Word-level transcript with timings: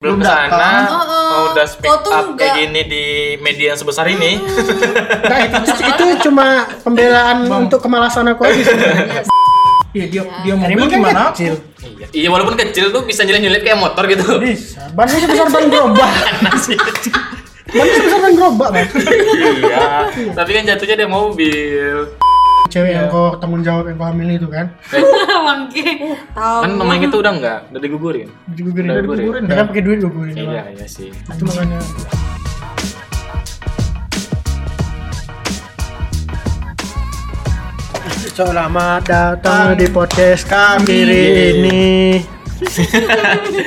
belum 0.00 0.16
ke 0.16 0.24
sana 0.24 0.48
datang. 0.48 0.84
Oh, 0.88 0.96
oh. 0.96 1.28
oh, 1.28 1.42
udah 1.52 1.66
speak 1.68 1.92
tuh 2.00 2.08
up 2.08 2.32
kayak 2.32 2.32
nggak- 2.32 2.56
gini 2.56 2.80
di 2.88 3.04
media 3.36 3.66
yang 3.68 3.78
sebesar 3.78 4.08
ini 4.08 4.40
Nah, 5.28 5.38
itu, 5.44 5.60
itu 5.76 6.04
cuma 6.24 6.46
pembelaan 6.80 7.44
untuk 7.44 7.78
kemalasan 7.78 8.24
aku 8.26 8.48
aja 8.48 8.64
sebenarnya. 8.64 9.28
Iya 9.92 10.04
dia 10.08 10.22
Ya. 10.22 10.40
dia 10.40 10.54
mobil 10.56 10.72
Ini 10.72 10.80
kan 10.80 10.88
gimana? 10.96 11.22
kecil. 11.30 11.54
iya. 11.84 12.06
iya 12.16 12.28
walaupun 12.28 12.56
kecil 12.56 12.88
tuh 12.88 13.04
bisa 13.04 13.28
nyelip-nyelip 13.28 13.60
kayak 13.60 13.76
motor 13.76 14.08
gitu 14.08 14.40
Bisa. 14.40 14.88
Bannya 14.90 15.20
sebesar 15.20 15.46
ban 15.46 15.64
gerobak. 15.68 16.08
Bannya 17.70 17.92
sebesar 17.92 18.18
ban 18.18 18.32
gerobak, 18.32 18.70
iya 18.72 19.84
tapi 20.32 20.50
kan 20.50 20.62
jatuhnya 20.64 20.96
dia 20.96 21.08
mobil 21.08 22.08
Cewek 22.70 22.94
yang 22.94 23.10
kau 23.10 23.34
tanggung 23.42 23.66
jawab 23.66 23.90
yang 23.90 23.98
kau 23.98 24.06
hamil 24.06 24.30
itu 24.30 24.46
kan. 24.46 24.70
Bangke. 25.50 26.14
Tahu. 26.30 26.58
kan 26.62 26.70
namanya 26.78 27.10
itu 27.10 27.18
udah 27.18 27.32
enggak 27.34 27.58
udah 27.74 27.80
digugurin 27.82 28.28
Digugurin. 28.46 28.86
Udah 28.86 29.02
Digugurin. 29.02 29.42
kan 29.50 29.66
pakai 29.66 29.82
duit 29.82 29.98
gugurin. 29.98 30.34
iya 30.38 30.62
iya 30.70 30.86
sih 30.86 31.10
Itu 31.10 31.42
makanya. 31.42 31.82
Selamat 38.30 39.02
datang 39.04 39.76
di 39.76 39.86
podcast 39.90 40.48
kami 40.48 41.04
ini. 41.04 42.22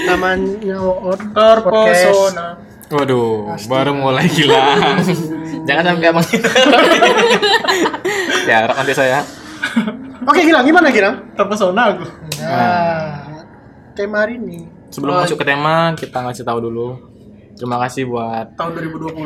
Namanya 0.10 0.78
Oot 0.82 1.22
Podcast. 1.34 2.73
Waduh 2.94 3.58
baru 3.66 3.92
mulai 3.98 4.30
gila 4.30 4.78
jangan 5.68 5.84
sampai 5.90 6.08
abang 6.14 6.26
ya 8.46 8.56
harap 8.64 8.76
nanti 8.78 8.94
saya 8.94 9.22
Oke, 10.24 10.40
Gilang, 10.48 10.64
gimana 10.64 10.88
Gilang? 10.88 11.36
Terpesona 11.36 11.92
aku. 11.92 12.08
Nah, 12.40 13.28
tema 13.92 14.24
hari 14.24 14.40
ini. 14.40 14.64
sebelum 14.88 15.20
masuk 15.20 15.36
ke 15.36 15.44
tema 15.44 15.92
kita 16.00 16.24
ngasih 16.24 16.48
tahu 16.48 16.64
dulu 16.64 16.96
terima 17.60 17.76
kasih 17.84 18.08
buat 18.08 18.56
Tahun 18.56 18.72
2020. 18.72 19.20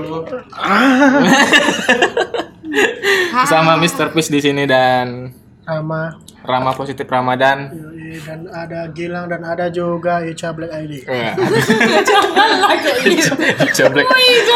sama 3.52 3.78
Mr. 3.78 4.10
Fish 4.16 4.32
di 4.32 4.40
sini 4.42 4.64
dan 4.66 5.30
Rama, 5.68 6.16
Rama 6.48 6.72
Positif 6.72 7.04
Ramadan 7.04 7.68
Yoi, 7.70 8.24
dan 8.24 8.40
ada 8.48 8.88
Gilang 8.90 9.28
dan 9.28 9.44
ada 9.44 9.68
juga 9.68 10.24
Ica 10.24 10.56
Black 10.56 10.72
ID. 10.72 11.04
Lah 11.04 11.36
kayak 11.36 11.60
gitu. 11.60 12.00
Jangan 12.08 12.50
lah 12.56 12.78
kayak 12.80 13.74
Jablek 13.76 14.08
gitu. 14.08 14.56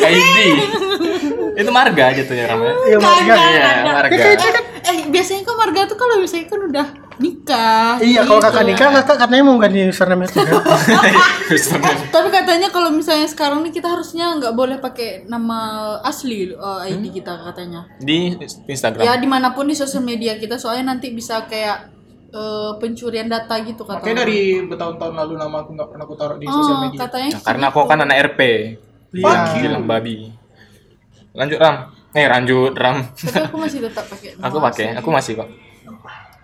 ID 0.00 0.38
itu 1.54 1.70
marga 1.70 2.10
gitu 2.10 2.32
ya 2.34 2.50
Rama 2.50 2.66
Iya, 2.66 2.98
Marga. 2.98 3.34
Iya, 3.38 3.68
marga. 3.86 4.24
Eh, 4.26 4.34
eh, 4.90 4.98
biasanya 5.06 5.46
kan 5.46 5.54
marga 5.54 5.80
tuh 5.86 5.94
kalau 5.94 6.18
misalnya 6.18 6.50
kan 6.50 6.60
udah 6.66 6.86
nikah. 7.16 7.96
Iya, 7.96 8.22
kalau 8.22 8.38
gitu. 8.38 8.46
kakak 8.48 8.64
nikah, 8.64 8.88
kakak 8.92 9.16
katanya 9.20 9.42
mau 9.42 9.56
ganti 9.56 9.80
username 9.82 10.24
itu 10.24 10.38
kan? 11.76 11.96
Tapi 12.08 12.28
katanya 12.28 12.68
kalau 12.68 12.90
misalnya 12.90 13.24
sekarang 13.24 13.60
nih 13.60 13.72
kita 13.72 13.88
harusnya 13.88 14.34
nggak 14.34 14.52
boleh 14.52 14.76
pakai 14.78 15.24
nama 15.24 15.58
asli 16.00 16.50
uh, 16.50 16.82
ID 16.82 17.10
kita 17.12 17.32
katanya. 17.44 17.86
di 17.96 18.34
Instagram 18.64 19.02
Ya 19.02 19.14
di 19.14 19.26
mana 19.26 19.50
pun 19.50 19.64
di 19.64 19.74
sosial 19.74 20.00
media 20.00 20.34
kita 20.34 20.56
soalnya 20.56 20.90
nanti 20.90 21.10
bisa 21.10 21.44
kayak 21.44 21.90
eh, 22.28 22.72
pencurian 22.76 23.26
data 23.26 23.54
gitu 23.60 23.82
katanya. 23.82 24.02
Makanya 24.02 24.18
dari 24.20 24.40
bertahun-tahun 24.64 25.14
lalu 25.14 25.32
nama 25.36 25.56
aku 25.60 25.70
nggak 25.72 25.88
pernah 25.88 26.04
aku 26.04 26.14
taruh 26.14 26.36
di 26.36 26.46
sosial 26.46 26.74
Oh, 26.74 26.82
media. 26.82 26.98
katanya 27.00 27.30
Nah, 27.30 27.42
karena 27.42 27.64
aku 27.68 27.78
kan 27.84 27.98
anak 28.00 28.16
RP 28.28 28.40
Iya. 29.14 29.62
bilang 29.62 29.86
babi 29.86 30.34
lanjut 31.30 31.58
Ram 31.58 31.76
eh 32.10 32.26
lanjut 32.26 32.74
Ram 32.74 33.06
Tapi 33.06 33.46
aku 33.46 33.56
masih 33.58 33.78
tetap 33.82 34.06
pakai 34.06 34.28
nama 34.34 34.46
aku 34.46 34.56
pakai 34.60 34.86
aku 34.98 35.08
masih 35.10 35.32
kok 35.36 35.48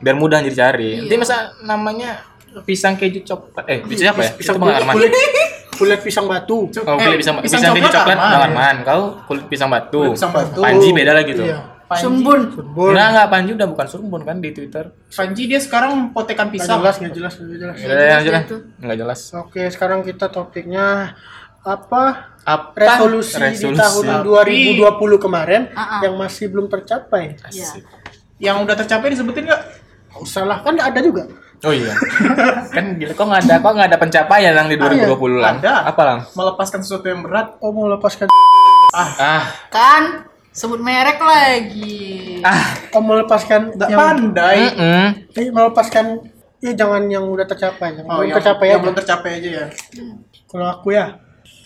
biar 0.01 0.17
mudah 0.17 0.41
jadi 0.41 0.57
cari 0.59 0.91
nanti 0.99 1.17
masa 1.17 1.37
namanya 1.61 2.25
pisang 2.65 2.97
keju 2.97 3.23
coklat 3.23 3.65
eh 3.65 3.79
pisang 3.85 4.11
apa 4.11 4.21
ya 4.25 4.33
Pisang 4.35 4.57
itu 4.57 4.61
Bang 4.61 4.75
Arman 4.75 4.95
kulit, 4.97 5.13
kulit 5.71 6.01
pisang 6.03 6.27
batu. 6.27 6.67
Oh, 6.67 6.97
kulit 6.99 7.17
pisang, 7.17 7.39
pisang 7.39 7.61
pisang, 7.63 7.73
keju 7.73 7.89
coklat 7.89 8.19
Arman. 8.19 8.29
Bang 8.29 8.43
Arman. 8.43 8.77
Kau 8.83 9.03
kulit 9.25 9.45
pisang 9.47 9.69
batu. 9.71 10.01
Kulit 10.03 10.17
pisang 10.19 10.33
batu. 10.35 10.61
Panji 10.61 10.89
beda 10.91 11.13
lagi 11.15 11.33
tuh. 11.33 11.47
Iya. 11.47 11.59
Panji. 11.87 12.03
Sumbun. 12.05 12.41
Sumbun. 12.53 12.91
Enggak, 12.93 13.09
enggak 13.09 13.29
Panji 13.29 13.51
udah 13.55 13.67
bukan 13.67 13.87
surbun 13.87 14.21
kan 14.23 14.37
di 14.39 14.51
Twitter. 14.51 14.85
Panji 15.09 15.43
dia 15.47 15.57
sekarang 15.57 16.11
potekan 16.11 16.51
pisang. 16.51 16.79
jelas, 16.79 16.99
nggak 16.99 17.15
jelas, 17.15 17.33
nggak 17.35 17.59
jelas. 17.59 17.77
Udah 17.79 17.97
ya, 17.97 18.15
lanjut 18.19 18.33
lah. 18.33 18.43
itu. 18.45 18.57
Enggak 18.79 18.97
jelas. 18.99 19.21
Oke, 19.33 19.63
sekarang 19.71 20.01
kita 20.03 20.27
topiknya 20.29 21.15
apa? 21.63 22.03
Apa? 22.43 22.75
Resolusi, 22.75 23.37
di 23.37 23.73
tahun 23.73 24.05
2020 24.21 24.81
kemarin 25.19 25.63
Ah, 25.73 25.99
ah. 25.99 26.01
yang 26.03 26.19
masih 26.19 26.51
belum 26.51 26.67
tercapai. 26.67 27.39
Iya. 27.49 27.79
Yang 28.43 28.57
udah 28.65 28.75
tercapai 28.75 29.13
disebutin 29.13 29.45
nggak? 29.47 29.63
Nggak 30.11 30.21
usah 30.21 30.43
lah, 30.45 30.59
kan 30.61 30.75
ada 30.75 31.01
juga. 31.01 31.25
Oh 31.61 31.71
iya. 31.71 31.93
kan 32.69 32.97
gila 32.97 33.13
kok 33.13 33.21
enggak 33.23 33.43
ada 33.43 33.55
kok 33.59 33.71
enggak 33.71 33.89
ada 33.89 33.99
pencapaian 33.99 34.53
lang 34.53 34.67
di 34.67 34.77
2020 34.77 35.39
lang. 35.39 35.57
Ada. 35.59 35.75
Apa 35.87 36.03
lang? 36.03 36.19
Melepaskan 36.33 36.81
sesuatu 36.81 37.07
yang 37.07 37.21
berat. 37.21 37.57
Oh, 37.59 37.69
mau 37.69 37.85
lepaskan 37.87 38.27
Ah, 38.91 39.45
Kan 39.69 40.25
sebut 40.51 40.79
merek 40.79 41.21
lagi. 41.21 42.41
ah. 42.43 42.75
Oh, 42.91 42.99
mau 42.99 43.15
lepaskan 43.15 43.71
Nggak 43.73 43.89
yang 43.89 43.99
pandai. 43.99 44.59
Mm-mm. 44.67 45.07
eh, 45.31 45.49
melepaskan 45.49 46.07
ya 46.59 46.73
jangan 46.75 47.07
yang 47.07 47.25
udah 47.25 47.45
tercapai, 47.45 47.95
yang 47.95 48.05
Oh, 48.05 48.19
belum 48.19 48.27
yang, 48.27 48.37
tercapai 48.37 48.65
yang 48.67 48.75
aja. 48.75 48.83
belum 48.83 48.97
tercapai 48.97 49.31
aja 49.37 49.51
ya. 49.55 49.67
Kalau 50.45 50.67
aku 50.67 50.89
ya, 50.91 51.07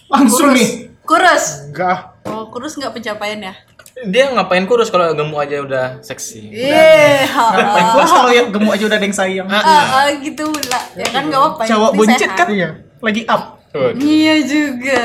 Langsung 0.06 0.53
nih. 0.53 0.91
Kurus. 1.00 1.71
enggak. 1.71 2.12
ah. 2.21 2.34
Oh, 2.34 2.44
kurus 2.49 2.75
nggak 2.75 2.93
pencapaian 2.93 3.41
ya? 3.43 3.54
Dia 3.94 4.27
ngapain 4.28 4.66
kurus 4.66 4.91
kalau 4.91 5.15
gemuk 5.15 5.38
aja 5.38 5.62
udah 5.62 5.87
seksi. 6.03 6.50
Eh, 6.50 7.22
Ngapain 7.31 7.87
kurus 7.94 8.10
kalau 8.10 8.31
yang 8.31 8.50
gemuk 8.50 8.75
aja 8.75 8.84
udah 8.84 8.99
ada 8.99 9.06
yang 9.06 9.15
sayang. 9.15 9.47
ah, 9.47 9.62
ah, 9.62 10.06
gitu 10.19 10.50
lah. 10.66 10.82
Ya 10.99 11.06
kan 11.09 11.31
nggak 11.31 11.38
apa-apa. 11.38 11.62
Cowok 11.65 11.91
buncit 11.94 12.31
kan 12.31 12.47
Iya. 12.50 12.69
lagi 12.99 13.22
up. 13.25 13.62
Tuh. 13.71 13.91
Iya 13.94 14.34
juga. 14.43 14.99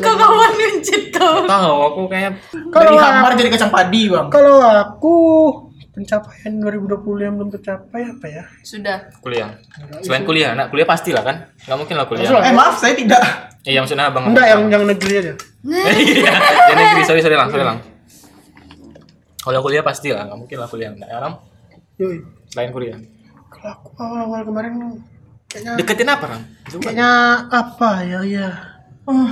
Kau 0.00 0.16
kawan 0.16 0.52
buncit 0.52 1.02
kau. 1.12 1.44
Tahu 1.44 1.76
aku 1.86 2.02
kayak 2.08 2.40
Dari 2.50 2.96
hambar 2.96 3.32
jadi 3.36 3.48
kacang 3.48 3.72
padi, 3.72 4.08
Bang. 4.08 4.28
Kalau 4.28 4.60
aku 4.60 5.14
pencapaian 5.92 6.52
2020 6.56 7.04
yang 7.20 7.36
belum 7.36 7.52
tercapai 7.52 8.08
apa 8.08 8.26
ya? 8.26 8.44
Sudah. 8.60 9.12
kuliah. 9.20 9.60
Selain 10.00 10.24
kuliah, 10.24 10.56
nak 10.56 10.72
kuliah 10.72 10.88
pastilah 10.88 11.20
kan? 11.20 11.52
Enggak 11.62 11.78
mungkin 11.78 11.94
lah 12.00 12.06
kuliah. 12.08 12.32
Eh, 12.42 12.52
maaf 12.52 12.80
saya 12.80 12.96
tidak. 12.96 13.20
Iya 13.62 13.84
maksudnya 13.84 14.08
abang. 14.08 14.24
Enggak 14.24 14.46
yang 14.48 14.60
yang 14.68 14.82
negeri 14.88 15.14
aja. 15.20 15.32
Iya, 15.62 16.32
yang 16.68 16.78
negeri 16.80 17.02
sorry 17.06 17.20
sorry 17.20 17.36
lang, 17.36 17.46
sorry 17.48 17.62
lang. 17.62 17.91
Kalau 19.42 19.58
kuliah 19.60 19.82
pasti 19.82 20.08
lah, 20.08 20.22
nggak 20.24 20.38
mungkin 20.38 20.56
lah 20.56 20.68
kuliah 20.68 20.90
enggak 20.90 21.08
ya 21.08 21.18
Ram? 21.18 21.34
Yoi. 21.98 22.16
Lain 22.54 22.70
kuliah. 22.70 22.96
Kalau 23.48 23.70
aku 23.74 23.88
awal-awal 23.96 24.40
kemarin 24.42 24.72
kayaknya 25.46 25.72
Deketin 25.76 26.08
apa 26.08 26.24
Ram? 26.28 26.42
Coba. 26.64 26.80
kayaknya 26.80 27.10
apa 27.50 27.90
ya 28.02 28.20
ya. 28.22 28.48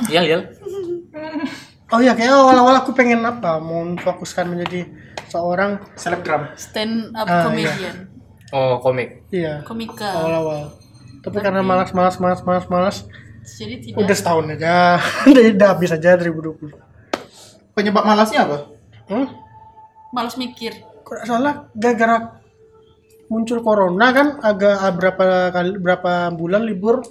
Iya 0.06 0.20
iya. 0.24 0.38
Oh 1.88 1.98
iya 1.98 2.12
kayak 2.18 2.30
awal-awal 2.32 2.74
aku 2.76 2.90
pengen 2.90 3.22
apa? 3.22 3.58
Mau 3.58 3.86
fokuskan 3.96 4.50
menjadi 4.50 4.90
seorang 5.26 5.78
Selebgram. 5.94 6.50
Stand 6.54 7.14
up 7.14 7.24
Ah, 7.24 7.46
comedian. 7.46 7.96
Oh 8.50 8.82
komik. 8.82 9.30
iya 9.30 9.62
Komika. 9.62 10.10
awal-awal. 10.10 10.74
Tapi 11.22 11.38
karena 11.38 11.62
malas 11.62 11.94
malas 11.94 12.18
malas 12.18 12.42
malas 12.42 12.66
malas 12.66 12.96
Jadi 13.46 13.78
tidak. 13.88 14.02
udah 14.02 14.16
setahun 14.16 14.46
aja. 14.50 14.98
udah 15.54 15.68
habis 15.70 15.94
aja 15.94 16.18
2020. 16.18 16.74
Penyebab 17.72 18.02
malasnya 18.02 18.42
apa? 18.42 18.58
Hmm? 19.06 19.26
Malas 20.10 20.34
mikir. 20.34 20.74
Nggak 21.02 21.24
salah 21.24 21.54
gara-gara 21.72 22.38
muncul 23.26 23.58
corona 23.60 24.06
kan 24.10 24.26
agak 24.40 24.74
ah, 24.76 24.90
berapa 24.90 25.24
kali 25.50 25.70
berapa 25.76 26.12
bulan 26.30 26.62
libur 26.62 27.02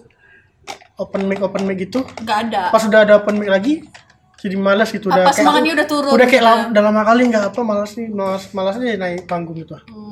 open 0.98 1.24
mic 1.26 1.40
open 1.40 1.64
mic 1.64 1.80
gitu 1.80 2.04
Nggak 2.18 2.38
ada. 2.46 2.62
pas 2.70 2.84
udah 2.84 3.00
ada 3.02 3.14
open 3.18 3.40
mic 3.40 3.48
lagi 3.48 3.74
jadi 4.38 4.56
malas 4.56 4.88
gitu 4.90 5.08
udah 5.08 5.24
Apa 5.26 5.32
semangatnya 5.34 5.74
udah 5.76 5.88
turun 5.88 6.12
udah 6.12 6.28
kayak 6.28 6.40
gitu 6.40 6.48
lam- 6.50 6.68
udah 6.72 6.82
lama 6.82 7.02
kali 7.04 7.22
nggak 7.26 7.44
apa 7.46 7.60
malas 7.62 7.92
nih 7.94 8.08
malas 8.10 8.44
malasnya 8.52 8.96
naik 8.96 9.24
panggung 9.26 9.56
gitu 9.58 9.76
Hmm. 9.82 10.09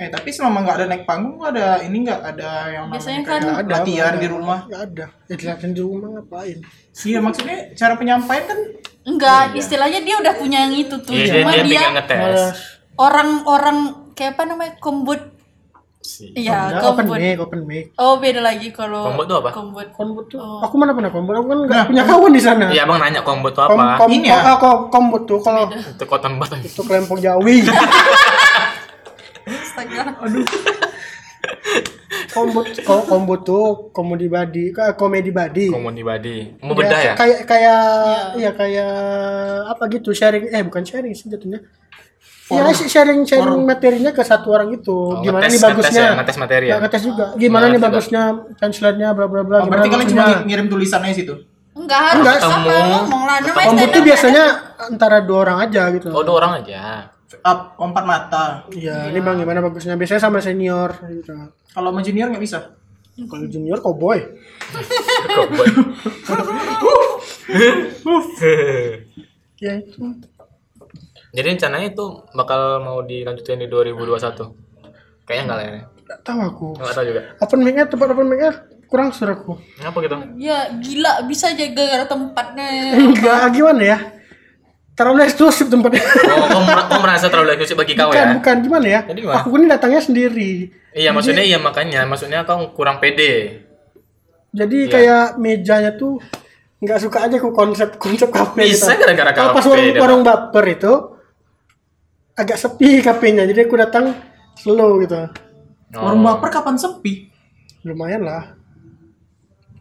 Eh, 0.00 0.08
tapi 0.08 0.32
selama 0.32 0.64
nggak 0.64 0.76
ada 0.76 0.86
naik 0.86 1.04
panggung 1.04 1.36
ada 1.38 1.76
ini 1.78 1.96
nggak 2.00 2.20
ada 2.26 2.50
yang 2.70 2.88
Biasanya 2.88 3.20
kan- 3.20 3.44
kayak 3.44 3.60
ada 3.60 3.72
latihan 3.76 4.08
ada. 4.08 4.16
di 4.16 4.28
rumah. 4.28 4.58
nggak 4.64 4.82
ada 4.82 5.06
ya 5.28 5.36
latihan 5.46 5.70
di 5.70 5.82
rumah 5.82 6.08
ngapain 6.10 6.58
Iya, 7.02 7.18
maksudnya 7.20 7.58
cara 7.74 7.94
penyampaian 7.94 8.44
kan 8.44 8.58
Enggak, 9.02 9.44
istilahnya 9.54 10.00
dia 10.00 10.16
udah 10.16 10.34
punya 10.34 10.58
yang 10.62 10.74
itu 10.74 10.92
tuh. 10.98 11.12
Iya 11.12 11.24
dia, 11.26 11.34
Cuma 11.38 11.52
dia 11.54 11.64
dia 11.64 11.82
malas 12.14 12.56
orang-orang 12.96 13.78
kayak 14.12 14.32
apa 14.34 14.42
namanya? 14.44 14.72
Kombut. 14.76 15.20
Iya, 16.32 16.56
Nggak, 16.70 16.80
open 16.82 17.04
kombut. 17.06 17.16
mic 17.18 17.36
open 17.38 17.60
mic 17.62 17.84
Oh, 17.94 18.16
beda 18.16 18.40
lagi 18.40 18.68
kalau 18.70 19.04
Kombut 19.04 19.24
tuh 19.26 19.36
apa? 19.38 19.50
Kombut. 19.52 19.88
kombut 19.90 20.24
tuh 20.26 20.36
Oh. 20.36 20.60
aku 20.60 20.74
mana 20.74 20.92
pernah 20.92 21.08
kombut 21.08 21.32
aku 21.34 21.46
kan 21.46 21.58
nggak 21.62 21.84
punya 21.86 22.02
kawan 22.04 22.30
di 22.30 22.40
sana 22.40 22.66
Iya 22.66 22.82
abang 22.82 22.96
nanya 22.98 23.20
kombot 23.20 23.52
tuh 23.52 23.62
kom 23.62 23.76
apa? 23.76 23.96
kom 23.98 24.08
Ini 24.10 24.26
ya? 24.26 24.36
ah, 24.42 24.56
kom- 24.56 24.88
kombut 24.88 25.22
tuh 25.24 25.38
kalau 25.38 25.68
Itu 25.68 26.04
koton 26.04 26.36
banget. 26.36 26.64
itu 26.66 26.80
kelempong 26.80 27.20
jawi 27.20 27.60
Astaga. 29.80 30.12
Combo 32.30 32.60
ko- 32.62 33.06
combo 33.08 33.34
tuh 33.40 33.64
komedi 33.90 34.26
body, 34.26 34.70
komedi 34.94 35.30
body. 35.30 35.66
Komedi 35.68 36.02
body. 36.02 36.36
Mau 36.60 36.74
bedah 36.74 37.00
ya? 37.00 37.12
Kayak 37.16 37.40
kayak 37.44 37.82
ya 38.36 38.50
kayak 38.52 38.94
apa 39.66 39.82
gitu 39.88 40.10
sharing 40.12 40.46
eh 40.46 40.62
bukan 40.62 40.84
sharing 40.84 41.10
sih 41.10 41.26
jatuhnya. 41.26 41.58
Ya 42.50 42.66
sih 42.70 42.86
sharing 42.86 43.22
sharing 43.24 43.62
materinya 43.62 44.10
ke 44.10 44.22
satu 44.22 44.50
orang 44.50 44.74
itu. 44.74 44.90
Oh, 44.90 45.22
Gimana 45.22 45.46
ngetes- 45.46 45.54
nih 45.54 45.62
bagusnya? 45.64 45.86
ngetes 45.86 46.02
ya, 46.02 46.18
ngetes 46.18 46.36
materi 46.36 46.66
ya? 46.66 46.70
Nah, 46.70 46.80
ngetes 46.82 47.02
juga. 47.02 47.24
Gimana 47.34 47.64
Ngetes 47.64 47.72
nih 47.72 47.82
bagusnya 47.82 48.22
punchline-nya 48.58 49.08
bla 49.10 49.26
bla 49.26 49.42
bla 49.42 49.56
Oh, 49.56 49.66
berarti 49.66 49.88
kalian 49.88 50.08
cuma 50.08 50.24
ngirim 50.44 50.66
tulisannya 50.66 51.14
situ. 51.14 51.34
Enggak 51.70 52.00
harus 52.04 52.20
Enggak. 52.20 52.36
Ketemu. 52.42 52.78
ngomong 52.90 53.22
lah 53.24 53.36
tuh 53.38 53.54
up 53.54 53.94
biasanya 54.02 54.44
antara 54.82 55.16
dua 55.22 55.38
orang 55.40 55.58
aja 55.62 55.82
gitu. 55.94 56.08
Oh, 56.10 56.22
dua 56.22 56.36
orang 56.42 56.52
aja. 56.62 57.06
Up 57.46 57.78
empat 57.78 58.04
mata. 58.04 58.44
Iya, 58.74 59.06
ini 59.14 59.22
Bang 59.22 59.38
gimana 59.38 59.62
bagusnya? 59.62 59.94
Biasanya 59.94 60.18
sama 60.18 60.42
senior 60.42 60.98
gitu. 61.06 61.30
Kalau 61.70 61.94
sama 61.94 62.02
junior 62.02 62.26
nggak 62.26 62.42
bisa. 62.42 62.74
Kalau 63.14 63.46
junior 63.46 63.78
cowboy. 63.78 64.18
Cowboy. 65.30 65.68
Ya 69.60 69.76
itu. 69.78 70.00
Jadi 71.30 71.46
rencananya 71.46 71.94
itu 71.94 72.06
bakal 72.34 72.82
mau 72.82 72.98
dilanjutin 73.06 73.62
di 73.62 73.68
2021. 73.70 74.50
Kayaknya 75.22 75.42
enggak 75.46 75.58
lah 75.58 75.64
ya. 75.64 75.72
Enggak 75.86 76.20
tahu 76.26 76.38
aku. 76.42 76.66
Enggak 76.82 76.94
tahu 76.98 77.06
juga. 77.06 77.22
Open 77.38 77.60
mic-nya 77.62 77.84
tempat 77.86 78.08
open 78.10 78.26
mic-nya 78.26 78.52
kurang 78.90 79.14
sur 79.14 79.30
aku. 79.30 79.54
Ngapa 79.78 79.98
gitu? 80.02 80.16
ya 80.34 80.74
gila 80.82 81.22
bisa 81.30 81.54
aja 81.54 81.62
gara 81.70 82.10
tempatnya 82.10 82.98
Enggak 82.98 83.54
gimana 83.54 83.82
ya? 83.86 83.98
Terlalu 85.00 85.24
eksklusif 85.24 85.72
tempatnya. 85.72 86.04
Oh, 86.28 86.44
kamu, 86.44 86.64
mer- 86.68 86.86
kamu 86.86 87.00
merasa 87.00 87.26
terlalu 87.32 87.56
eksklusif 87.56 87.72
bagi 87.74 87.96
kau 87.96 88.12
bukan, 88.12 88.20
ya? 88.20 88.32
bukan 88.36 88.56
gimana 88.60 88.84
ya? 88.86 89.00
Jadi 89.08 89.20
gimana? 89.24 89.36
Aku 89.40 89.56
ini 89.56 89.64
datangnya 89.64 90.00
sendiri. 90.04 90.52
Iya, 90.92 91.10
maksudnya 91.10 91.40
iya 91.40 91.56
makanya, 91.56 92.04
maksudnya 92.04 92.44
kau 92.44 92.68
kurang 92.70 93.00
pede. 93.00 93.64
Jadi 94.52 94.76
Iya. 94.84 94.92
kayak 94.92 95.24
mejanya 95.38 95.96
tuh 95.96 96.20
nggak 96.80 97.00
suka 97.00 97.24
aja 97.24 97.36
aku 97.36 97.48
konsep 97.50 97.96
konsep 97.96 98.28
kafe 98.28 98.60
Bisa 98.66 98.92
gitu. 98.92 99.04
gara-gara 99.04 99.30
Kalau 99.30 99.52
pas 99.52 99.62
kafe, 99.62 99.70
warung, 99.70 99.96
warung 99.96 100.22
baper 100.22 100.64
itu 100.68 100.92
agak 102.34 102.60
sepi 102.60 103.00
kafenya. 103.00 103.48
Jadi 103.48 103.60
aku 103.64 103.80
datang 103.80 104.12
slow 104.52 105.00
gitu. 105.00 105.16
Oh. 105.96 106.00
Warung 106.02 106.20
baper 106.20 106.48
kapan 106.50 106.76
sepi? 106.76 107.32
Lumayan 107.80 108.20
lah. 108.20 108.59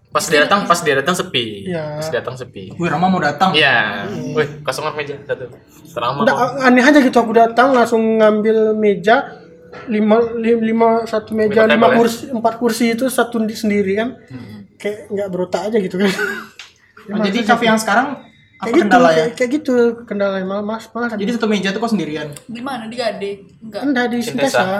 Pas 0.10 0.26
dia 0.26 0.42
datang, 0.42 0.66
pas 0.66 0.80
dia 0.80 0.96
datang 0.96 1.14
sepi. 1.14 1.66
Iya. 1.66 1.96
Pas 1.96 2.08
dia 2.08 2.18
datang 2.20 2.34
sepi. 2.34 2.74
Wih, 2.74 2.90
Rama 2.90 3.08
mau 3.08 3.20
datang. 3.20 3.54
Iya. 3.54 4.10
Wih, 4.34 4.62
kosongan 4.62 4.94
meja 4.94 5.14
satu. 5.22 5.46
Terama 5.88 6.22
Nggak, 6.22 6.36
kok. 6.36 6.50
aneh 6.60 6.84
aja 6.84 7.00
gitu 7.00 7.18
aku 7.20 7.32
datang 7.32 7.68
langsung 7.72 8.18
ngambil 8.18 8.74
meja 8.74 9.38
lima 9.86 10.18
li- 10.36 10.58
lima 10.64 11.04
satu 11.04 11.30
meja 11.32 11.62
Lima 11.62 11.70
lima 11.70 11.78
table 11.80 11.94
ya? 11.94 11.98
kursi 12.00 12.24
empat 12.28 12.54
kursi 12.58 12.86
itu 12.90 13.06
satu 13.06 13.38
di- 13.40 13.54
sendiri 13.54 13.94
kan 13.96 14.18
kayak 14.76 15.06
nggak 15.08 15.28
berotak 15.28 15.70
aja 15.70 15.78
gitu 15.78 15.94
kan 15.96 16.10
Oh, 17.08 17.18
jadi 17.20 17.42
kafe 17.44 17.66
yang 17.66 17.78
sekarang 17.78 18.18
apa 18.56 18.64
kayak 18.64 18.74
gitu 18.76 18.82
kendala 18.84 19.08
ya? 19.08 19.14
kayak, 19.16 19.30
kayak 19.36 19.50
gitu 19.52 19.76
kendala 20.04 20.38
malah 20.44 20.62
mas 20.64 20.86
malah 20.88 21.10
Jadi 21.12 21.32
satu 21.32 21.46
meja 21.46 21.70
tuh 21.70 21.78
kok 21.80 21.90
sendirian. 21.90 22.34
di 22.44 22.58
mana 22.60 22.86
di 22.86 22.96
Gade 22.96 23.46
enggak 23.60 23.82
enggak 23.84 24.06
di 24.08 24.18
Sintesa. 24.20 24.58
Sintesa 24.58 24.78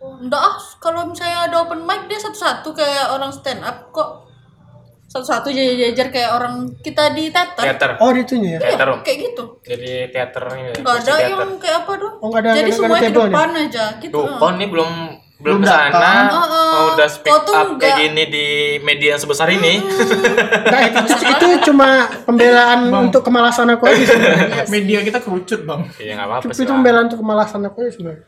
enggak 0.00 0.38
ah 0.40 0.54
kalau 0.78 1.02
misalnya 1.04 1.38
ada 1.44 1.56
open 1.60 1.82
mic 1.82 2.06
dia 2.06 2.18
satu-satu 2.20 2.70
kayak 2.72 3.10
orang 3.10 3.30
stand 3.32 3.58
up 3.60 3.90
kok 3.90 4.27
satu-satu 5.08 5.48
jajar-jajar 5.48 6.06
kayak 6.08 6.30
orang 6.30 6.54
kita 6.78 7.10
di 7.10 7.28
teater 7.28 7.64
Teater. 7.64 7.90
oh 7.96 8.10
di 8.10 8.20
itunya 8.20 8.48
ya 8.50 8.58
Iya, 8.58 8.60
Teater. 8.70 8.88
kayak 9.00 9.18
gitu 9.22 9.44
Jadi 9.62 9.90
teater 10.08 10.44
ini. 10.54 10.70
Enggak 10.74 10.94
ada 10.94 11.04
teater. 11.10 11.28
yang 11.32 11.50
kayak 11.56 11.76
apa 11.78 11.92
dong 11.96 12.14
Oh, 12.18 12.28
ada- 12.30 12.52
jadi 12.54 12.70
semuanya 12.70 13.00
di 13.02 13.10
nih? 13.10 13.24
depan 13.26 13.48
aja 13.58 13.84
gitu 13.98 14.12
Tuh, 14.14 14.24
kau 14.36 14.50
nih 14.52 14.68
belum 14.68 14.92
belum 15.38 15.54
Belum 15.56 15.60
ke 15.62 15.70
sana. 15.70 16.12
Oh, 16.28 16.42
oh. 16.42 16.50
Oh, 16.50 16.86
udah 16.92 17.06
speak 17.06 17.30
Kau 17.30 17.40
tuh 17.40 17.54
up 17.54 17.68
kayak 17.72 17.78
nggak- 17.78 17.98
gini 18.04 18.24
di 18.26 18.46
media 18.80 19.08
yang 19.14 19.22
sebesar 19.22 19.46
ini. 19.48 19.78
nah 20.66 20.80
itu, 20.82 20.98
itu, 21.08 21.46
cuma 21.64 21.88
pembelaan 22.20 22.80
untuk 22.90 23.22
kemalasan 23.22 23.70
aku 23.70 23.86
aja 23.86 24.02
sebenarnya 24.04 24.66
Media 24.74 24.98
kita 25.00 25.18
kerucut, 25.18 25.62
Bang. 25.62 25.86
Iya, 25.94 26.12
enggak 26.12 26.26
apa-apa 26.28 26.42
itu, 26.42 26.52
sih. 26.52 26.58
itu 26.58 26.66
Lah. 26.66 26.76
pembelaan 26.76 27.04
untuk 27.06 27.20
kemalasan 27.22 27.60
aku 27.62 27.76
aja 27.80 27.90
sebenarnya 27.92 28.24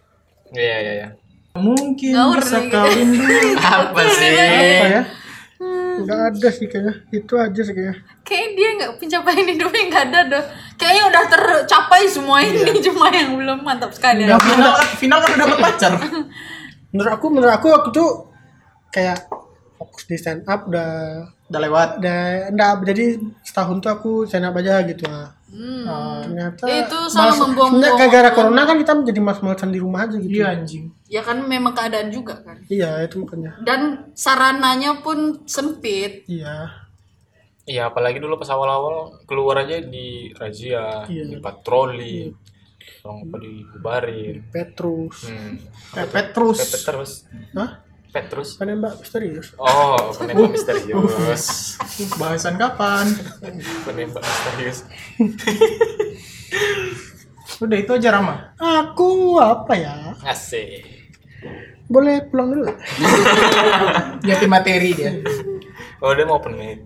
Iya, 0.51 0.77
iya, 0.79 0.93
iya. 0.95 1.09
Mungkin 1.53 2.13
Ngawur 2.15 2.39
bisa 2.39 2.59
kawin 2.65 3.09
dulu. 3.11 3.39
Apa 3.75 4.01
sih? 4.09 4.31
apa 4.31 4.87
ya 4.89 5.03
nggak 6.03 6.21
ada 6.33 6.49
sih 6.49 6.67
kayaknya 6.67 6.95
itu 7.11 7.35
aja 7.37 7.61
sih 7.61 7.75
kayaknya 7.75 7.97
Kayaknya 8.21 8.51
dia 8.55 8.69
nggak 8.79 8.93
pencapaian 8.97 9.47
hidupnya 9.49 9.83
nggak 9.91 10.05
ada 10.07 10.21
dah. 10.29 10.45
Kayaknya 10.79 11.03
udah 11.11 11.23
tercapai 11.27 12.03
semua 12.07 12.37
ini 12.41 12.63
cuma 12.87 13.11
yang 13.11 13.35
belum 13.35 13.59
mantap 13.61 13.91
sekali. 13.91 14.23
Ya, 14.25 14.39
final, 14.39 14.73
final 14.97 15.19
kan 15.19 15.31
udah 15.35 15.41
dapat 15.47 15.59
pacar. 15.59 15.93
menurut 16.95 17.13
aku 17.15 17.27
menurut 17.31 17.55
aku 17.55 17.69
aku 17.71 17.89
tuh 17.91 18.11
kayak 18.91 19.31
fokus 19.79 20.05
di 20.07 20.19
stand 20.19 20.43
up 20.47 20.67
udah 20.67 20.91
Udah 21.51 21.61
lewat. 21.67 21.89
udah 21.99 22.51
enggak 22.55 22.73
jadi 22.87 23.07
setahun 23.43 23.83
tuh 23.83 23.91
aku 23.91 24.13
stand 24.23 24.47
up 24.47 24.55
aja 24.55 24.83
gitu 24.87 25.03
lah 25.07 25.35
Hmm. 25.51 26.23
ternyata 26.23 26.63
Itu 26.65 26.99
sama 27.07 27.21
malas- 27.27 27.41
membuang-buang 27.41 27.71
sebenarnya 27.75 27.99
gara-gara 28.01 28.31
corona 28.33 28.63
kan 28.65 28.77
kita 28.77 28.93
jadi 29.05 29.21
mas-malasan 29.21 29.69
di 29.69 29.79
rumah 29.79 30.01
aja 30.03 30.17
gitu 30.17 30.31
Iya 30.33 30.47
anjing. 30.53 30.85
Ya 31.05 31.21
kan 31.21 31.43
memang 31.45 31.73
keadaan 31.73 32.09
juga 32.09 32.39
kan. 32.39 32.57
iya 32.67 33.03
itu 33.03 33.19
makanya 33.19 33.59
Dan 33.61 33.81
sarananya 34.15 34.99
pun 34.99 35.19
sempit. 35.45 36.23
iya 36.25 36.87
Iya, 37.63 37.87
apalagi 37.87 38.19
dulu 38.19 38.35
pas 38.35 38.49
awal-awal 38.49 38.95
keluar 39.25 39.59
aja 39.59 39.79
di 39.79 40.33
razia, 40.33 41.07
Iya. 41.07 41.23
di 41.25 41.37
patroli, 41.39 42.27
orang 43.01 43.19
apa 43.23 43.37
dibubarin. 43.39 44.37
Petrus 44.49 45.17
Hmm. 45.25 45.55
Pepet 45.93 46.35
terus. 46.35 46.59
Hah? 47.55 47.71
Petrus. 48.11 48.55
penembak 48.55 48.95
misterius 48.97 49.51
Oh, 49.55 50.11
penembak 50.13 50.53
misterius. 50.55 51.75
Bahasan 52.15 52.55
kapan? 52.55 53.11
penembak 53.83 54.21
misterius. 54.21 54.85
Udah 57.61 57.77
itu 57.77 57.93
aja 57.93 58.09
Rama. 58.11 58.57
aku 58.57 59.37
apa 59.37 59.75
ya 59.75 59.95
Asik. 60.23 60.81
boleh 61.87 62.19
pulang 62.25 62.49
dulu 62.49 62.65
Nyiapin 64.23 64.49
materi 64.49 64.91
dia. 64.91 65.11
Oh, 65.99 66.13
dia 66.13 66.23
mau 66.23 66.37
open 66.37 66.55
mic. 66.55 66.79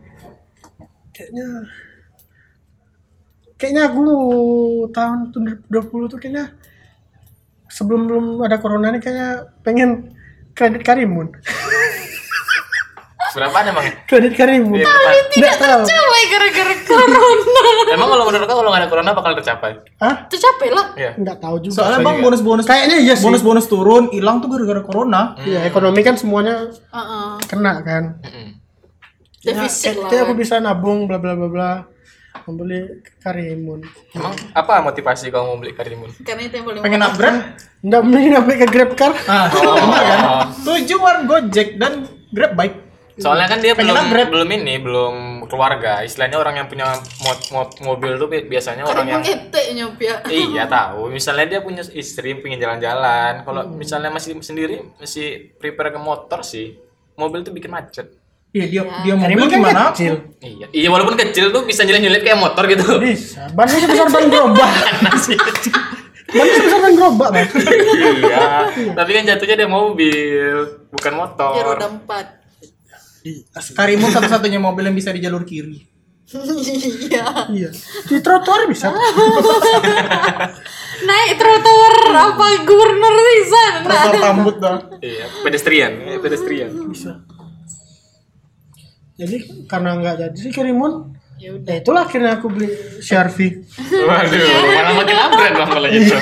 kayaknya 1.10 1.46
kayaknya 3.54 3.82
aku 3.86 4.00
tahun 4.90 5.30
2020 5.30 6.08
tuh 6.08 6.18
kayaknya 6.18 6.50
sebelum 7.68 8.04
belum 8.04 8.24
ada 8.42 8.56
corona 8.58 8.88
ini 8.88 8.98
kayaknya 8.98 9.46
pengen 9.62 10.10
kredit 10.54 10.82
Karimun 10.82 11.28
Berapa 13.34 13.66
ada, 13.66 13.74
Mang? 13.74 13.82
kredit 14.06 14.38
Karimun 14.38 14.78
Iya, 14.78 14.86
berapa? 14.86 15.10
nggak 15.34 15.56
tahu 15.58 15.82
Capai 15.82 16.22
gara-gara 16.30 16.74
corona. 16.86 17.62
Emang 17.90 18.06
kalau 18.06 18.24
menurut 18.30 18.46
kau 18.46 18.56
kalau 18.62 18.70
nggak 18.70 18.82
ada 18.86 18.88
corona 18.88 19.10
bakal 19.10 19.32
tercapai? 19.34 19.72
Hah? 19.98 20.14
Tercapai 20.30 20.68
lah. 20.70 20.86
Iya. 20.94 21.10
nggak 21.18 21.36
tahu 21.42 21.56
juga 21.58 21.74
Soalnya 21.74 21.98
Bang 22.00 22.22
bonus-bonus 22.22 22.62
kayaknya 22.62 23.02
iya 23.02 23.18
sih 23.18 23.26
bonus-bonus 23.26 23.66
turun 23.66 24.06
hilang 24.14 24.38
tuh 24.38 24.46
gara-gara 24.46 24.86
corona. 24.86 25.34
Iya, 25.42 25.66
ekonomi 25.66 26.00
kan 26.00 26.14
semuanya 26.14 26.70
Heeh. 26.70 27.30
kena 27.50 27.82
kan. 27.82 28.22
Defisit 29.42 29.98
lah. 29.98 30.08
kayak 30.08 30.22
aku 30.24 30.34
bisa 30.38 30.56
nabung 30.56 31.04
bla 31.04 31.18
bla 31.18 31.34
bla 31.34 31.48
bla 31.50 31.70
membeli 32.44 32.80
Karimun 33.18 33.80
Emang 34.10 34.32
apa 34.52 34.80
motivasi 34.80 35.28
kau 35.28 35.44
mau 35.44 35.56
beli 35.56 35.72
karimun? 35.72 36.12
Karena 36.18 36.42
itu 36.42 36.54
yang 36.54 36.66
paling 36.66 36.82
Pengen 36.82 37.02
upgrade? 37.02 37.38
nggak 37.80 38.02
beli 38.02 38.24
sampai 38.30 38.54
ke 38.54 38.66
Grab 38.66 38.90
Car 38.94 39.12
Ah, 39.24 39.46
benar 39.48 40.02
kan? 40.02 40.20
Tujuan 40.62 41.16
Gojek 41.24 41.68
dan 41.74 41.92
Grab 42.28 42.52
bike. 42.54 42.76
Soalnya 43.14 43.46
kan 43.46 43.58
dia 43.58 43.72
Pengen 43.72 43.92
belum 43.92 44.04
upgrade. 44.04 44.26
belum 44.28 44.48
ini, 44.52 44.74
belum 44.76 45.14
keluarga. 45.46 46.02
Istilahnya 46.02 46.34
orang 46.34 46.54
yang 46.56 46.66
punya 46.66 46.86
mod, 47.20 47.38
mod 47.48 47.70
mobil 47.78 48.16
tuh 48.16 48.26
bi- 48.26 48.42
biasanya 48.44 48.82
orang 48.82 49.06
yang 49.06 49.22
Karimun 49.22 49.44
ete 49.46 49.62
nyop 49.72 49.96
ya. 49.98 50.14
Iya 50.26 50.64
tahu. 50.66 51.06
Misalnya 51.08 51.46
dia 51.46 51.60
punya 51.60 51.86
istri 51.92 52.34
pengen 52.34 52.58
jalan-jalan. 52.58 53.44
Kalau 53.44 53.62
misalnya 53.70 54.10
masih 54.10 54.34
sendiri 54.40 54.82
masih 54.96 55.54
prepare 55.54 55.90
ke 55.90 56.00
motor 56.00 56.42
sih. 56.42 56.74
Mobil 57.14 57.40
tuh 57.40 57.52
bikin 57.52 57.70
macet. 57.70 58.10
Iya 58.54 58.66
dia 58.70 58.82
dia 59.02 59.14
mobil 59.18 59.34
kan 59.34 59.50
gimana? 59.50 59.90
kecil 59.90 60.14
Iya. 60.38 60.66
Iya 60.70 60.88
walaupun 60.88 61.18
kecil 61.18 61.50
tuh 61.50 61.66
bisa 61.66 61.82
nyelip-nyelip 61.82 62.22
kayak 62.22 62.38
motor 62.38 62.62
gitu. 62.70 62.86
bisa 63.02 63.50
bannya 63.50 63.82
sebesar 63.82 64.06
ban 64.06 64.30
gerobak 64.30 64.70
bannya 66.30 66.54
sebesar 66.54 66.78
ban 66.78 66.94
gerobak 66.94 67.28
Bang. 67.34 67.48
iya. 68.22 68.70
Tapi 68.94 69.10
kan 69.10 69.22
jatuhnya 69.26 69.58
dia 69.58 69.66
mobil, 69.66 70.56
bukan 70.88 71.10
Dia 71.10 71.18
motor. 71.18 71.50
roda 71.66 71.86
empat. 71.90 72.26
Karimun 73.74 74.08
satu-satunya 74.08 74.62
mobil 74.62 74.86
yang 74.86 74.94
bisa 74.94 75.10
di 75.10 75.18
jalur 75.18 75.42
kiri. 75.42 75.90
Iya. 77.04 77.52
iya 77.52 77.68
di 78.08 78.16
trotoar 78.18 78.64
bisa 78.64 78.88
Naik 81.04 81.30
trotoar 81.36 81.94
apa 82.10 82.46
gubernur 82.64 83.12
bisa. 83.12 83.62
Trotoar 83.84 84.14
rambut 84.24 84.56
dah. 84.56 84.78
Iya, 85.04 85.26
pedestrian, 85.42 85.92
pedestrian. 86.22 86.70
bisa 86.88 87.20
jadi 89.14 89.36
karena 89.64 89.90
nggak 89.96 90.14
jadi 90.20 90.38
sih 90.38 90.50
Karimun 90.50 91.14
Ya 91.34 91.50
udah. 91.50 91.66
ya 91.66 91.82
itulah 91.82 92.02
akhirnya 92.04 92.38
aku 92.38 92.46
beli 92.46 92.70
CRV 93.00 93.38
Waduh, 93.76 94.38
malah 94.70 94.92
makin 94.94 95.16
upgrade 95.18 95.54
dong 95.54 95.66
kalau 95.68 95.88
gitu. 95.88 96.14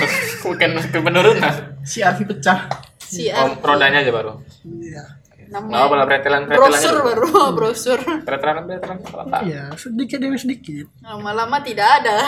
Bukan 0.42 0.70
ke 0.82 0.98
penurunan. 0.98 1.54
Si 1.82 2.00
Arfi 2.00 2.24
pecah. 2.24 2.64
Si 2.98 3.28
Oh, 3.28 3.52
rodanya 3.56 4.00
aja 4.00 4.08
baru. 4.08 4.40
iya 4.64 5.04
namanya 5.52 5.84
apa 5.84 5.94
lah 5.94 6.06
pretelan 6.08 6.42
pretelan 6.48 6.64
brosur 6.64 6.96
baru 7.04 7.28
brosur 7.52 7.98
pretelan 8.24 8.64
pretelan 8.64 8.98
apa 9.04 9.38
Iya, 9.44 9.62
sedikit 9.76 10.16
demi 10.16 10.40
sedikit. 10.40 10.88
lama-lama 11.02 11.60
tidak 11.60 12.00
ada 12.00 12.24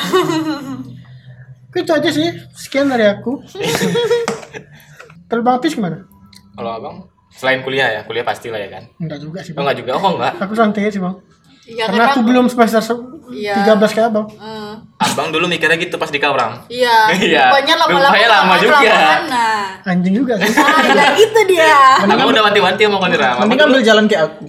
Itu 1.74 1.90
aja 1.90 2.06
sih. 2.06 2.28
Sekian 2.52 2.86
dari 2.86 3.02
aku. 3.02 3.40
Kalau 5.26 5.40
Bang 5.40 5.58
Apis 5.58 5.72
gimana? 5.72 6.04
kalau 6.52 6.70
abang 6.70 6.96
selain 7.34 7.60
kuliah 7.60 7.88
ya 7.88 8.00
kuliah 8.02 8.22
pasti 8.22 8.48
lah 8.48 8.58
ya 8.58 8.70
kan 8.70 8.82
Enggak 8.96 9.18
juga 9.18 9.38
sih, 9.40 9.50
oh 9.50 9.54
Bang. 9.54 9.62
enggak 9.64 9.76
juga 9.76 9.92
oh 9.94 10.10
enggak 10.14 10.32
Aku 10.40 10.52
santai 10.52 10.86
sih, 10.86 10.98
Bang. 10.98 11.18
Iya 11.64 11.88
Karena 11.88 12.04
aku 12.10 12.20
belum 12.22 12.44
semester 12.46 12.78
se- 12.78 13.12
Iya. 13.26 13.56
13 13.58 13.80
kayak 13.90 14.12
Abang. 14.12 14.28
Eh, 14.28 14.74
abang 15.00 15.28
dulu 15.30 15.48
mikirnya 15.48 15.74
gitu 15.76 15.96
pas 15.96 16.06
di 16.06 16.18
Kaurang 16.18 16.60
iya 16.68 17.08
Iya. 17.16 17.48
rupanya 17.48 17.74
lama-lama 17.78 18.04
Rupanya 18.06 18.28
lama 18.30 18.54
juga. 18.54 18.78
nah 19.26 19.64
Anjing 19.82 20.14
juga 20.14 20.34
sih. 20.36 20.52
ah 20.54 20.84
ya 20.86 21.06
itu 21.16 21.40
dia 21.46 21.72
abang 22.00 22.28
udah 22.28 22.42
wanti-wanti 22.44 22.82
sama 22.82 22.98
Konira 22.98 23.28
Mending 23.40 23.64
ambil 23.64 23.80
jalan 23.80 24.04
kayak 24.04 24.28
aku. 24.28 24.44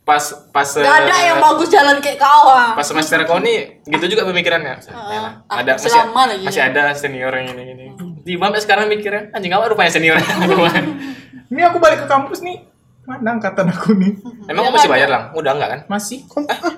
pas 0.00 0.20
pas 0.50 0.66
gak 0.66 0.84
ada 1.00 1.14
eh, 1.14 1.20
yang 1.28 1.38
bagus 1.38 1.68
jalan 1.70 1.96
kayak 1.98 2.18
kau 2.18 2.50
pas 2.74 2.82
semester 2.82 3.22
kau 3.24 3.38
nih 3.38 3.78
gitu 3.86 4.04
juga 4.10 4.26
pemikirannya 4.26 4.74
Heeh. 4.76 5.22
ada 5.46 5.72
masih, 5.72 5.90
lagi 6.10 6.44
masih 6.44 6.62
ada 6.62 6.82
senior 6.92 7.30
yang 7.32 7.46
ini 7.52 7.64
ini 7.68 7.86
di 8.20 8.34
sampai 8.34 8.58
sekarang 8.58 8.84
mikirnya 8.86 9.30
anjing 9.30 9.48
apa 9.50 9.64
rupanya 9.66 9.88
senior 9.88 10.18
Ini 11.50 11.60
aku 11.66 11.82
balik 11.82 12.02
ke 12.02 12.06
kampus 12.06 12.40
nih. 12.40 12.62
Mana 13.04 13.34
angkatan 13.34 13.66
aku 13.66 13.90
nih? 13.98 14.12
emang 14.46 14.70
kau 14.70 14.74
masih 14.76 14.90
bayar 14.90 15.08
lang 15.10 15.22
udah 15.34 15.52
enggak 15.56 15.70
kan 15.74 15.80
Masih. 15.90 16.22
Kok 16.30 16.46
ah, 16.46 16.74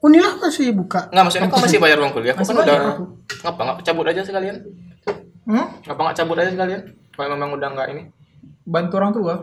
Unila 0.00 0.32
masih 0.40 0.72
buka. 0.72 1.12
Enggak 1.12 1.24
maksudnya 1.28 1.48
kau 1.52 1.60
masih 1.60 1.78
bayar 1.80 1.96
uang 2.00 2.12
kuliah 2.16 2.34
Masih 2.36 2.52
kan 2.52 2.64
udah 2.64 2.76
ngapa 3.44 3.60
enggak 3.60 3.76
cabut 3.84 4.06
aja 4.08 4.20
sekalian 4.24 4.56
Hmm? 5.44 5.66
ngapa 5.84 6.00
enggak 6.00 6.16
cabut 6.24 6.36
aja 6.40 6.50
sekalian 6.56 6.80
kalau 7.12 7.36
memang 7.36 7.52
udah 7.52 7.68
enggak 7.68 7.88
ini 7.92 8.02
Bantu 8.64 8.94
orang 8.96 9.12
tua. 9.12 9.34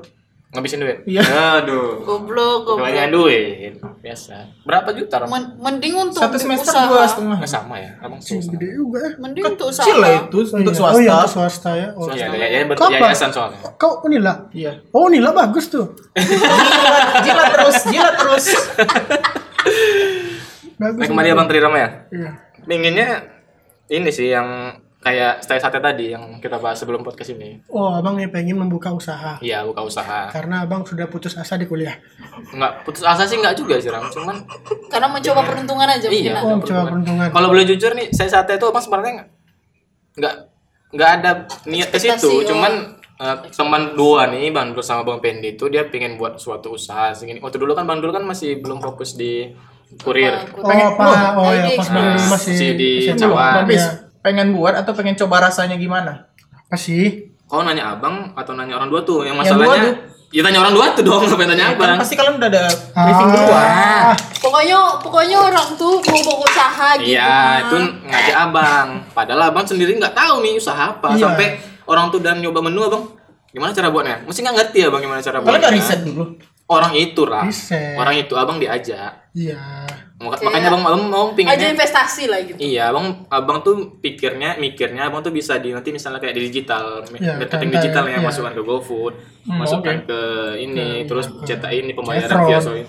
Ngabisin 0.52 0.80
duit 0.80 0.98
Iya. 1.08 1.24
aduh 1.58 2.04
goblok 2.04 2.68
goblok 2.68 2.84
kebanyakan 2.84 3.10
duit 3.10 3.72
biasa 4.02 4.36
berapa 4.62 4.90
juta? 4.92 5.24
Men- 5.24 5.56
mending 5.56 5.94
untuk 5.96 6.20
Satu 6.20 6.36
untuk 6.36 6.42
semester 6.44 6.74
usaha. 6.74 6.90
dua 6.90 7.04
setengah. 7.06 7.38
Nggak 7.40 7.54
sama 7.54 7.76
ya 7.78 7.92
abang 7.98 8.20
susah 8.20 8.52
Gede 8.52 8.68
juga. 8.74 9.00
ya. 9.00 9.10
mending 9.16 9.44
untuk 9.48 9.66
usaha 9.70 9.86
Kecil 9.86 9.98
lah 9.98 10.12
itu 10.18 10.38
untuk 10.52 10.74
Oh, 10.74 10.80
swasta. 10.82 11.00
iya, 11.00 11.14
untuk 11.14 11.32
swasta 11.32 11.72
ya. 11.72 11.88
Oh. 11.94 12.06
Iya, 12.10 12.26
ya, 12.28 12.48
ya, 12.52 12.60
Kau 12.74 12.86
apa? 12.86 12.98
yayasan 13.00 13.30
soalnya. 13.30 13.58
Kau 13.76 13.92
Unila? 14.02 14.34
Iya. 14.52 14.72
Oh, 14.90 15.06
Unila 15.06 15.30
bagus 15.32 15.70
tuh. 15.70 15.86
Jilat, 16.18 17.22
jilat 17.26 17.48
terus, 17.54 17.76
jilat 17.88 18.16
terus. 18.18 18.46
Bagus. 20.76 21.00
Nah, 21.00 21.08
kembali 21.08 21.30
Abang 21.30 21.48
Trirama 21.48 21.78
ya. 21.78 21.90
Iya. 22.10 22.32
Pinginnya 22.62 23.10
ini 23.88 24.10
sih 24.10 24.28
yang 24.28 24.74
kayak 25.02 25.42
stay 25.42 25.58
sate 25.58 25.82
tadi 25.82 26.14
yang 26.14 26.38
kita 26.38 26.62
bahas 26.62 26.78
sebelum 26.78 27.02
podcast 27.02 27.34
ini. 27.34 27.58
Oh, 27.74 27.90
Abang 27.90 28.22
nih 28.22 28.30
pengen 28.30 28.62
membuka 28.62 28.94
usaha. 28.94 29.42
Iya, 29.42 29.66
buka 29.66 29.82
usaha. 29.82 30.30
Karena 30.30 30.62
Abang 30.62 30.86
sudah 30.86 31.10
putus 31.10 31.34
asa 31.34 31.58
di 31.58 31.66
kuliah. 31.66 31.98
Enggak 32.54 32.86
putus 32.86 33.02
asa 33.02 33.26
sih 33.26 33.42
enggak 33.42 33.58
juga 33.58 33.82
sih, 33.82 33.90
Ram. 33.90 34.06
Cuman 34.14 34.46
karena 34.94 35.10
mencoba 35.10 35.42
peruntungan 35.42 35.90
aja 35.90 36.06
mungkin 36.06 36.32
Iya. 36.32 36.46
Oh, 36.46 36.62
coba 36.62 36.82
peruntungan. 36.94 37.28
kalau 37.34 37.48
boleh 37.50 37.66
jujur 37.66 37.98
nih, 37.98 38.14
saya 38.14 38.30
sate 38.30 38.62
itu 38.62 38.66
Abang 38.70 38.86
sebenarnya 38.86 39.12
enggak 39.12 39.26
enggak 40.22 40.36
enggak 40.94 41.10
ada 41.18 41.32
niat 41.66 41.90
ke 41.90 41.98
situ, 41.98 42.30
oh. 42.30 42.46
cuman 42.46 42.74
eh, 43.18 43.38
teman 43.50 43.84
dua 43.98 44.30
nih 44.30 44.54
Bang 44.54 44.78
Dul 44.78 44.86
sama 44.86 45.02
Bang 45.02 45.18
Pendi 45.18 45.58
itu 45.58 45.66
dia 45.66 45.90
pengen 45.90 46.22
buat 46.22 46.38
suatu 46.38 46.78
usaha 46.78 47.10
segini. 47.18 47.42
Waktu 47.42 47.58
dulu 47.58 47.74
kan 47.74 47.90
Bang 47.90 48.06
Dul 48.06 48.14
kan 48.14 48.22
masih 48.22 48.62
belum 48.62 48.78
fokus 48.78 49.18
di 49.18 49.50
kurir. 50.06 50.46
Oh, 50.62 50.62
Pak. 50.62 51.42
Oh, 51.42 51.50
ya, 51.50 51.74
pas 51.74 51.90
Bang 51.90 52.06
Dul 52.14 52.22
Ah, 52.22 52.30
masih 52.38 52.54
si 52.54 52.68
di 52.78 52.92
masih 53.10 53.34
Habis, 53.34 53.82
ya. 53.82 54.11
Pengen 54.22 54.54
buat 54.54 54.74
atau 54.74 54.92
pengen 54.92 55.14
coba 55.16 55.44
rasanya 55.44 55.76
gimana? 55.76 56.30
Masih. 56.68 57.34
Kau 57.44 57.62
nanya 57.62 57.92
abang 57.92 58.32
atau 58.32 58.54
nanya 58.54 58.78
orang 58.78 58.88
dua 58.88 59.02
tuh? 59.02 59.22
Yang 59.22 59.36
Yang 59.36 59.38
masalahnya, 59.52 59.82
tuh. 59.84 59.94
ya 60.32 60.42
tanya 60.42 60.60
orang 60.60 60.74
dua 60.74 60.86
tuh 60.92 61.04
dong, 61.04 61.20
ngapain 61.28 61.50
tanya 61.50 61.66
abang? 61.70 61.88
Kan 61.90 62.00
pasti 62.00 62.16
kalian 62.16 62.36
udah 62.38 62.50
ada 62.50 62.64
briefing 62.96 63.28
Ah. 63.28 63.36
duluan. 63.36 64.04
pokoknya 64.42 64.78
pokoknya 65.00 65.38
orang 65.42 65.68
tuh 65.76 65.94
mau 66.00 66.22
buka 66.24 66.44
usaha 66.46 66.90
gitu 66.98 67.12
Iya, 67.12 67.22
ah. 67.22 67.54
itu 67.62 67.76
ngajak 68.04 68.38
abang. 68.42 68.88
Padahal 69.12 69.42
abang 69.48 69.66
sendiri 69.66 69.92
nggak 69.94 70.14
tahu 70.14 70.36
nih 70.40 70.56
usaha 70.56 70.80
apa. 70.92 71.12
Iya. 71.12 71.22
Sampai 71.28 71.48
orang 71.84 72.08
tuh 72.08 72.20
dan 72.20 72.40
nyoba 72.40 72.62
menu 72.62 72.82
abang, 72.82 73.04
gimana 73.50 73.70
cara 73.72 73.90
buatnya? 73.90 74.24
Mesti 74.24 74.40
nggak 74.40 74.56
ngerti 74.56 74.80
abang 74.84 75.02
gimana 75.02 75.20
cara 75.20 75.38
Kalian 75.38 75.46
buatnya. 75.46 75.60
nggak 75.62 75.76
riset 75.76 76.00
dulu? 76.02 76.24
Orang 76.66 76.94
itu 76.96 77.22
lah. 77.28 77.44
Riset. 77.44 78.00
Orang 78.00 78.16
itu 78.16 78.34
abang 78.34 78.58
diajak. 78.58 79.21
Iya. 79.32 79.88
Maka- 80.18 80.44
Makanya 80.44 80.68
abang 80.70 80.84
abang 80.84 81.04
mau 81.08 81.26
aja 81.26 81.36
pinginnya. 81.36 81.72
investasi 81.72 82.28
lah 82.28 82.40
gitu 82.44 82.60
Iya, 82.60 82.92
abang 82.92 83.26
abang 83.28 83.58
tuh 83.62 83.76
pikirnya, 83.98 84.54
mikirnya 84.56 85.08
abang 85.08 85.20
tuh 85.20 85.32
bisa 85.32 85.56
di 85.56 85.72
nanti 85.72 85.90
misalnya 85.90 86.20
kayak 86.20 86.36
di 86.36 86.42
digital, 86.46 87.02
Iya, 87.10 87.40
marketing 87.40 87.48
kayak- 87.66 87.76
digital 87.80 88.06
yang 88.08 88.20
iya. 88.20 88.28
masukkan 88.28 88.52
ke 88.52 88.62
GoFood, 88.62 89.14
Hmm, 89.42 89.58
masukkan 89.58 89.96
oke. 89.98 90.06
ke 90.06 90.20
ini, 90.60 90.88
Ke- 91.02 91.08
terus 91.08 91.26
ke 91.28 91.44
cetak 91.48 91.72
ini 91.72 91.92
pembayaran 91.92 92.38
via 92.44 92.60
Soin. 92.60 92.86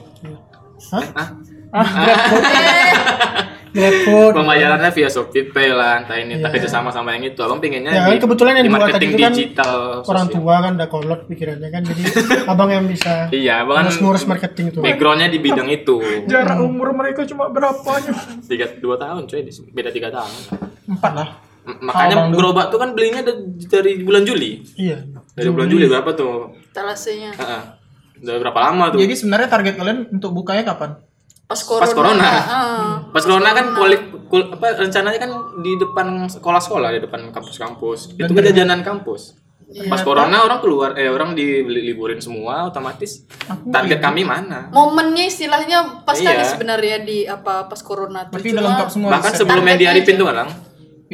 Hah? 0.91 1.07
Ah, 1.15 1.29
GrabFood. 3.73 4.33
pembayarannya 4.35 4.91
via 4.91 5.09
Shopee 5.09 5.49
lah, 5.69 6.01
entah 6.01 6.15
ini, 6.15 6.37
entah 6.37 6.47
Iya. 6.47 6.55
kerjasama 6.55 6.89
sama 6.89 7.13
yang 7.13 7.25
itu. 7.27 7.41
Abang 7.41 7.57
pinginnya 7.57 7.89
Ya 7.91 8.05
kan 8.05 8.13
di, 8.13 8.21
kebetulan 8.21 8.53
yang 8.55 8.65
di 8.65 8.73
marketing 8.73 9.09
itu 9.09 9.19
kan 9.19 9.33
digital. 9.33 9.75
Orang 10.03 10.27
sosial. 10.27 10.37
tua 10.39 10.55
kan 10.59 10.73
udah 10.77 10.89
kolot 10.89 11.21
pikirannya 11.25 11.69
kan. 11.69 11.83
Jadi 11.83 12.03
abang 12.53 12.69
yang 12.69 12.85
bisa 12.85 13.13
Iya, 13.29 13.65
abang 13.65 13.77
kan 13.77 13.85
ngurus-ngurus 13.87 14.25
marketing 14.25 14.67
tuh. 14.71 14.81
backgroundnya 14.81 15.27
di 15.27 15.39
bidang 15.39 15.69
itu. 15.69 15.97
Jarak 16.25 16.59
umur 16.59 16.93
mereka 16.93 17.25
cuma 17.25 17.49
berapa? 17.49 17.91
Tiga, 18.49 18.69
dua 18.77 18.97
tahun 18.97 19.25
coy, 19.25 19.41
beda 19.73 19.89
tiga 19.89 20.09
tahun. 20.09 20.31
Empat 20.89 21.13
lah. 21.15 21.29
Makanya 21.63 22.15
Abang 22.19 22.29
dulu. 22.29 22.39
gerobak 22.51 22.67
tuh 22.69 22.79
kan 22.79 22.91
belinya 22.91 23.23
da- 23.23 23.39
dari 23.71 23.99
bulan 23.99 24.23
Juli. 24.23 24.61
Iya. 24.75 25.07
Dari 25.33 25.49
bulan 25.49 25.67
Juli 25.67 25.87
berapa 25.87 26.11
tuh? 26.13 26.53
talasenya 26.71 27.31
Heeh. 27.33 27.63
Udah 28.19 28.35
berapa 28.39 28.59
lama 28.61 28.91
tuh? 28.91 28.99
Jadi 28.99 29.15
sebenarnya 29.15 29.47
target 29.47 29.75
kalian 29.75 29.99
untuk 30.11 30.31
bukanya 30.31 30.63
kapan? 30.65 30.99
Pas 31.53 31.61
corona, 31.63 31.85
Pas 31.85 31.93
corona. 31.93 32.25
ah. 32.25 32.93
Pas 33.09 33.23
corona 33.23 33.51
kan 33.53 33.67
kuali, 33.73 33.97
kul- 34.27 34.51
apa 34.51 34.67
rencananya 34.79 35.19
kan 35.19 35.31
di 35.59 35.77
depan 35.77 36.07
sekolah-sekolah, 36.27 36.89
di 36.91 37.01
depan 37.01 37.29
kampus-kampus. 37.29 38.17
Itu 38.17 38.29
kan 38.29 38.43
jajanan 38.43 38.81
kampus. 38.81 39.37
Pas 39.85 40.01
corona 40.01 40.43
orang 40.43 40.61
keluar, 40.61 40.93
eh 40.95 41.09
orang 41.09 41.33
diliburin 41.33 42.19
semua 42.19 42.69
otomatis. 42.69 43.25
Target 43.65 43.99
kami 43.99 44.21
mana? 44.23 44.69
momennya 44.69 45.25
istilahnya 45.25 46.05
pas 46.05 46.13
Iya. 46.15 46.29
kali 46.31 46.45
sebenarnya 46.45 46.97
di 47.01 47.25
apa 47.25 47.65
pas 47.65 47.81
corona 47.81 48.25
tuh 48.25 48.37
Berarti 48.37 48.49
udah 48.51 48.65
lengkap 48.67 48.89
semua. 48.89 49.09
Bahkan 49.11 49.31
riset. 49.31 49.41
sebelum 49.41 49.63
yang 49.63 49.69
Targetnya 49.71 49.93
diarifin 49.95 50.17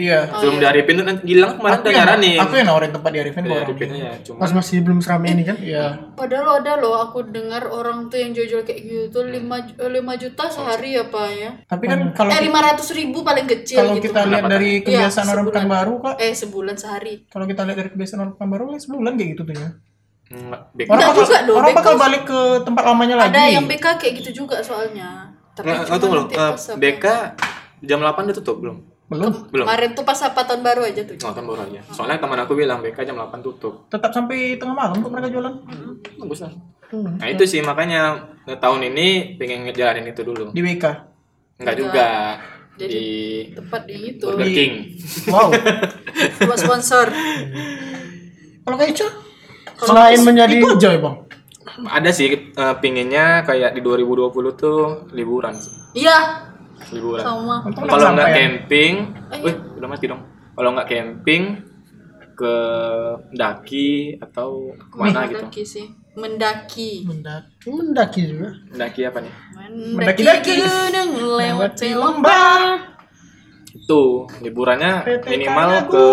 aja. 0.00 0.19
tuh 0.21 0.25
kan, 0.25 0.28
Iya. 0.28 0.38
sebelum 0.38 0.57
diarifin 0.59 0.95
tuh 0.95 1.05
kan 1.05 1.17
Gilang 1.21 1.52
kemarin 1.52 1.73
Aku 1.73 1.81
udah 1.81 1.90
yang, 1.90 1.99
nyaranin. 2.00 2.38
aku 2.38 2.52
yang 2.55 2.67
nawarin 2.67 2.90
tempat 2.90 3.11
di 3.11 3.19
Arifin. 3.19 3.43
Diarifin 3.43 3.88
ya, 3.93 4.12
cuma 4.21 4.38
Pas 4.38 4.52
masih 4.52 4.76
belum 4.81 4.99
seramai 4.99 5.28
ini 5.31 5.43
kan. 5.43 5.57
Iya. 5.59 5.85
padahal 6.14 6.49
ada 6.57 6.73
loh 6.76 6.95
aku 7.00 7.19
dengar 7.26 7.62
orang 7.67 8.07
tuh 8.07 8.17
yang 8.17 8.31
jual 8.31 8.61
kayak 8.61 8.81
gitu 8.81 9.19
lima 9.25 9.57
eh, 9.59 9.90
lima 9.90 10.14
juta 10.14 10.45
sehari 10.47 10.95
apa 10.95 11.23
ya 11.28 11.50
Tapi 11.64 11.85
kan 11.85 11.99
kalau 12.12 12.31
eh 12.31 12.40
lima 12.40 12.61
ratus 12.61 12.88
ribu 12.90 13.21
paling 13.21 13.47
kecil 13.47 13.78
kalau 13.81 13.95
gitu 13.95 14.09
kita 14.09 14.21
lihat 14.25 14.45
dari 14.47 14.71
kebiasaan 14.81 15.25
Iya, 15.25 15.33
orang. 15.33 15.47
Pekanbaru 15.49 15.95
kak, 16.00 16.14
eh 16.19 16.33
sebulan 16.33 16.75
sehari 16.75 17.14
kalau 17.26 17.45
kita 17.45 17.62
lihat 17.62 17.76
dari 17.76 17.90
kebiasaan 17.90 18.19
orang 18.21 18.33
Pekanbaru 18.35 18.64
ya 18.69 18.78
sebulan 18.78 19.12
kayak 19.12 19.31
gitu 19.33 19.43
tuh 19.45 19.55
ya. 19.55 19.69
Enggak, 20.28 20.61
bek- 20.73 20.87
Orang 20.87 20.99
Enggak 20.99 21.09
bakal, 21.11 21.25
juga 21.25 21.38
dong, 21.40 21.57
orang 21.57 21.73
bakal 21.73 21.95
balik 21.97 22.23
ke 22.25 22.40
tempat 22.62 22.83
lamanya 22.85 23.17
lagi. 23.17 23.31
ada 23.31 23.43
yang 23.49 23.64
BK 23.64 23.87
kayak 23.97 24.14
gitu 24.19 24.31
juga 24.38 24.61
soalnya 24.61 25.09
tapi 25.50 25.67
Nggak, 25.67 25.81
nggak, 25.85 25.99
tunggu 25.99 26.14
loh. 26.14 26.25
nanti 26.25 26.35
Eh, 26.37 26.52
BK 26.76 27.05
jam 27.81 27.99
8 27.99 28.26
udah 28.26 28.37
tutup 28.37 28.57
belum? 28.59 28.76
Belum. 29.09 29.33
Belum. 29.49 29.65
kemarin 29.65 29.91
tuh 29.93 30.05
pas 30.05 30.21
apa 30.21 30.41
tahun 30.43 30.61
baru 30.61 30.85
aja 30.85 31.00
tuh 31.03 31.17
Oh, 31.19 31.33
kan 31.33 31.43
baru 31.43 31.65
aja. 31.65 31.81
Soalnya 31.88 32.17
teman 32.19 32.37
aku 32.38 32.53
bilang 32.53 32.79
BK 32.79 33.03
jam 33.03 33.17
8 33.17 33.41
tutup. 33.41 33.88
Tetap 33.88 34.12
sampai 34.12 34.55
tengah 34.55 34.73
malam 34.73 34.99
kok 34.99 35.09
mereka 35.09 35.29
jualan 35.29 35.55
Bagus 36.17 36.41
lah. 36.41 36.53
Nah, 36.88 37.27
itu 37.27 37.45
sih 37.45 37.61
makanya 37.61 38.17
tahun 38.47 38.81
ini 38.87 39.09
pengen 39.37 39.65
ngejalanin 39.65 40.07
itu 40.07 40.21
dulu. 40.23 40.49
di 40.50 40.61
WK. 40.61 40.85
Enggak 41.59 41.77
juga 41.77 42.07
Jadi- 42.75 42.88
di 42.88 43.07
tepat 43.50 43.83
di 43.85 43.97
itu 44.09 44.25
Burger 44.25 44.47
King. 44.47 44.73
Wow. 45.27 45.49
buat 46.47 46.59
sponsor 46.59 47.07
Kalau 48.61 48.77
kayak 48.77 48.93
Ica, 48.93 49.09
selain 49.79 50.21
menjadi 50.21 50.55
itu 50.55 50.69
aja 50.71 50.91
bang. 50.95 51.17
Ada 51.81 52.11
sih 52.11 52.27
eh, 52.50 52.75
pinginnya 52.79 53.41
kayak 53.43 53.73
di 53.73 53.81
2020 53.81 54.29
tuh 54.55 54.79
liburan 55.11 55.55
sih. 55.55 55.73
iya 55.97 56.48
Liburan. 56.90 57.23
sama 57.23 57.56
Kalau 57.68 58.08
nggak 58.14 58.30
ya. 58.30 58.37
camping, 58.37 58.94
Eh, 59.28 59.38
wih, 59.44 59.54
udah 59.76 59.88
mati 59.88 60.04
dong. 60.06 60.23
Kalau 60.54 60.70
nggak 60.75 60.88
camping 60.88 61.42
ke 62.32 62.54
daki 63.35 64.14
atau 64.23 64.70
ke 64.78 64.94
mana 64.94 65.26
gitu. 65.26 65.42
mendaki 65.42 65.62
sih 65.66 65.87
mendaki 66.14 67.02
mendaki, 67.02 67.66
mendaki 67.66 68.20
juga. 68.30 68.50
Mendaki 68.70 69.00
apa 69.06 69.18
nih? 69.23 69.32
mendaki 69.58 70.23
Mendaki-daki. 70.23 70.52
gunung 70.62 71.11
lewat 71.35 71.73
lembah 71.82 72.62
Itu 73.75 74.26
liburannya 74.38 75.02
minimal 75.26 75.70
ke 75.90 76.04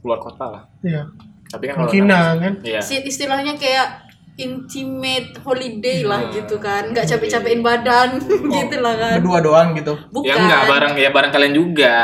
keluar 0.00 0.18
kota 0.18 0.44
lah. 0.48 0.62
Iya. 0.80 1.04
Tapi 1.52 1.64
kan 1.68 1.74
kalau 1.84 1.92
kan. 2.40 2.52
Iya. 2.64 2.80
Istilahnya 2.80 3.54
kayak 3.60 4.01
intimate 4.34 5.36
holiday 5.38 6.00
lah 6.02 6.20
Hmm. 6.22 6.32
gitu 6.32 6.56
kan 6.56 6.88
nggak 6.88 7.04
capek-capekin 7.04 7.60
badan 7.60 8.16
gitu 8.56 8.76
lah 8.78 8.94
kan 8.94 9.16
Berdua 9.20 9.38
doang 9.38 9.68
gitu. 9.72 9.92
bukan 10.08 10.26
Ya 10.26 10.34
enggak 10.36 10.62
bareng 10.66 10.94
ya 10.96 11.08
bareng 11.08 11.30
kalian 11.30 11.52
juga. 11.52 11.96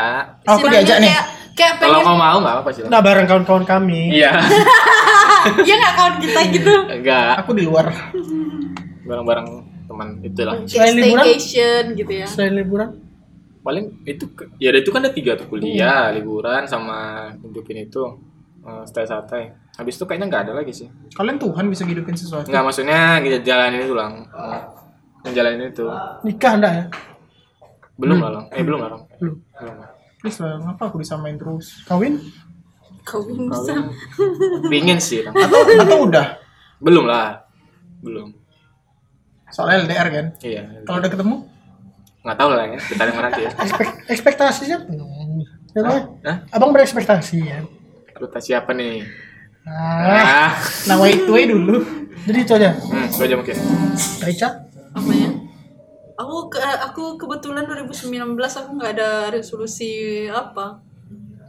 Aku 0.43 0.61
Istilahnya 0.61 0.77
diajak 0.77 0.97
nih. 0.99 1.09
kayak 1.09 1.25
kayak 1.51 1.73
Kalau 1.75 1.91
pengen 1.91 2.05
kau 2.05 2.17
mau 2.17 2.37
nggak 2.39 2.55
apa 2.59 2.69
sih? 2.71 2.81
Nah, 2.85 2.99
bareng 3.01 3.25
kawan-kawan 3.25 3.65
kami. 3.65 4.01
Iya. 4.13 4.31
ya 5.67 5.73
nggak 5.75 5.93
kawan 5.93 6.15
kita 6.19 6.39
gitu 6.51 6.73
Enggak. 6.87 7.31
Aku 7.39 7.51
di 7.51 7.63
luar. 7.63 7.85
Bareng-bareng 9.03 9.47
teman 9.85 10.07
itulah. 10.21 10.53
Selain 10.63 10.93
liburan? 10.93 11.23
staycation 11.25 11.83
gitu 11.95 12.11
ya 12.13 12.25
Selain 12.25 12.53
liburan, 12.53 12.89
Paling 13.59 14.05
itu 14.05 14.23
ya 14.55 14.71
itu 14.71 14.87
kan 14.87 15.03
ada 15.03 15.11
tiga 15.11 15.35
tuh 15.35 15.45
kuliah, 15.45 16.09
liburan 16.09 16.63
sama 16.63 17.27
hidupin 17.35 17.83
itu 17.83 17.99
eh, 18.65 18.83
stay 18.87 19.05
santai. 19.07 19.53
Habis 19.79 19.95
itu 19.95 20.03
kayaknya 20.03 20.27
nggak 20.27 20.43
ada 20.49 20.53
lagi 20.59 20.71
sih. 20.75 20.87
Kalian 21.15 21.39
Tuhan 21.39 21.65
bisa 21.71 21.83
hidupin 21.87 22.15
sesuatu. 22.15 22.47
Nggak 22.47 22.63
maksudnya 22.63 23.19
kita 23.23 23.37
jalanin 23.43 23.81
itu 23.85 23.95
lang. 23.95 24.27
Eh, 24.27 24.61
Menjalanin 25.19 25.67
itu. 25.67 25.83
nikah 26.23 26.53
enggak 26.55 26.73
ya? 26.73 26.85
Belum 27.99 28.17
lah 28.23 28.31
lang. 28.31 28.45
Eh 28.55 28.63
belum 28.63 28.79
lah. 28.79 28.89
Belum. 29.19 29.35
Belum 29.39 29.75
lah. 29.83 29.89
Please 30.19 30.39
lah, 30.43 30.59
ngapa 30.59 30.91
aku 30.91 30.99
disamain 30.99 31.39
terus? 31.39 31.83
Kawin? 31.87 32.19
kawin 33.09 33.49
bisa 33.49 33.73
Pingin 34.69 34.99
sih 35.01 35.25
lang. 35.25 35.33
Atau 35.33 35.59
atau 35.65 35.97
udah? 36.05 36.37
Belum 36.77 37.07
lah. 37.07 37.41
Belum. 38.03 38.31
Soalnya 39.49 39.87
LDR 39.87 40.07
kan. 40.13 40.25
Iya. 40.45 40.61
Kalau 40.85 41.01
udah 41.01 41.11
ketemu, 41.11 41.35
Nggak 42.19 42.37
tahu 42.37 42.51
lah 42.51 42.65
ya. 42.67 42.79
Kita 42.83 43.03
dengar 43.07 43.23
nanti 43.31 43.41
ya. 43.47 43.51
Ekspek 43.55 43.87
ekspektasinya 44.11 44.77
hmm. 44.85 45.39
Ya? 45.69 45.81
Hah? 45.85 46.37
Abang 46.51 46.75
berekspektasi 46.75 47.37
ya. 47.45 47.63
Kita 48.19 48.39
siapa 48.39 48.71
nih? 48.71 49.03
Ah, 49.61 50.49
Ah. 50.49 50.49
nah 50.85 50.95
wait 50.97 51.23
wait 51.25 51.47
dulu. 51.47 51.79
jadi 52.21 52.39
itu 52.39 52.53
aja. 52.53 52.69
Hmm, 52.75 53.05
itu 53.05 53.21
aja 53.21 53.35
mungkin. 53.35 53.55
Raica? 54.19 54.49
apa 54.89 55.11
ya 55.13 55.29
aku 56.17 56.49
ke, 56.49 56.57
aku 56.59 57.03
kebetulan 57.15 57.61
2019 57.63 58.09
aku 58.35 58.69
nggak 58.73 58.91
ada 58.91 59.09
resolusi 59.29 59.91
apa 60.27 60.81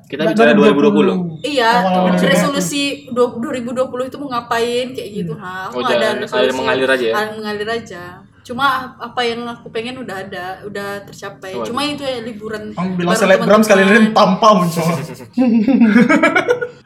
Kita 0.04 0.28
bicara 0.28 0.52
2020. 0.52 1.40
iya 1.40 1.80
Awal-awal 1.80 2.20
resolusi 2.20 3.08
du- 3.08 3.40
2020 3.40 3.80
itu 4.04 4.16
mau 4.16 4.28
ngapain 4.28 4.92
kayak 4.92 5.10
gitu 5.16 5.32
nah 5.34 5.66
aku 5.66 5.74
Oh, 5.74 5.80
nggak 5.80 5.96
ada 5.96 6.08
resolusi 6.20 6.52
mengalir 6.54 6.86
aja 6.86 7.06
ya? 7.06 7.14
Ah, 7.16 7.26
mengalir 7.32 7.68
aja 7.72 8.02
cuma 8.40 8.66
apa 8.96 9.20
yang 9.20 9.44
aku 9.44 9.68
pengen 9.68 10.00
udah 10.00 10.16
ada 10.20 10.44
udah 10.64 11.04
tercapai 11.04 11.52
Waduh. 11.52 11.66
cuma 11.66 11.80
itu 11.82 12.00
ya 12.00 12.18
liburan 12.20 12.72
Kamu 12.72 12.90
bilang 12.94 13.12
selebgram 13.14 13.60
sekali 13.60 13.82
lain 13.84 14.10
pam 14.10 14.36
pam 14.36 14.64
coba. 14.66 14.96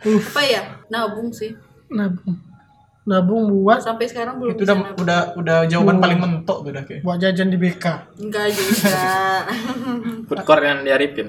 apa 0.05 0.43
ya 0.43 0.63
nabung 0.89 1.31
sih 1.31 1.55
Nabung. 1.87 2.35
Nabung 3.05 3.53
buat 3.55 3.79
sampai 3.79 4.09
sekarang 4.09 4.41
belum 4.41 4.57
Itu 4.57 4.65
udah 4.65 4.77
nabung. 4.81 4.97
udah 4.99 5.21
udah 5.37 5.59
jawaban 5.69 6.01
paling 6.01 6.19
mentok 6.19 6.65
tuh 6.65 6.71
udah 6.73 6.83
kayak. 6.83 7.05
buat 7.05 7.21
jajan 7.21 7.49
di 7.49 7.59
BK. 7.61 7.85
enggak 8.19 8.47
juga 8.51 9.05
Food 10.27 10.41
court 10.43 10.65
yang 10.65 10.81
diarifin. 10.83 11.29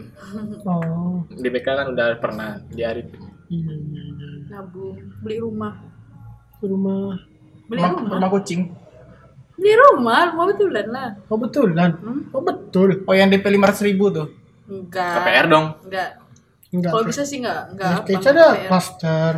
Oh. 0.63 1.27
Di 1.27 1.45
BK 1.45 1.67
kan 1.67 1.87
udah 1.91 2.15
pernah 2.15 2.63
diarifin. 2.69 3.19
Iya, 3.45 3.73
iya, 3.75 4.01
iya. 4.07 4.29
nabung 4.49 4.95
beli 5.19 5.37
rumah 5.37 5.75
rumah. 6.57 7.19
beli 7.67 7.77
Rumah, 7.77 7.91
rumah 7.93 8.17
rumah 8.17 8.29
kucing. 8.31 8.61
Beli 9.55 9.71
rumah 9.73 10.29
rumah 10.29 10.45
betulan 10.47 10.87
lah 10.87 11.09
Oh 11.25 11.37
betulan. 11.37 11.89
Oh 12.29 12.39
betul. 12.39 13.01
Oh 13.03 13.11
yang 13.11 13.27
DP 13.27 13.45
500 13.49 13.81
ribu 13.83 14.09
tuh. 14.09 14.27
enggak 14.65 15.15
KPR 15.15 15.45
dong. 15.45 15.65
enggak 15.81 16.09
Enggak. 16.69 16.91
kalau 16.91 17.05
bisa 17.05 17.21
sih 17.21 17.39
enggak 17.39 17.71
enggak 17.71 17.87
apa 17.89 18.03
Kayaknya 18.03 18.31
ada 18.31 18.45
KPR. 18.49 18.67
cluster. 18.67 19.33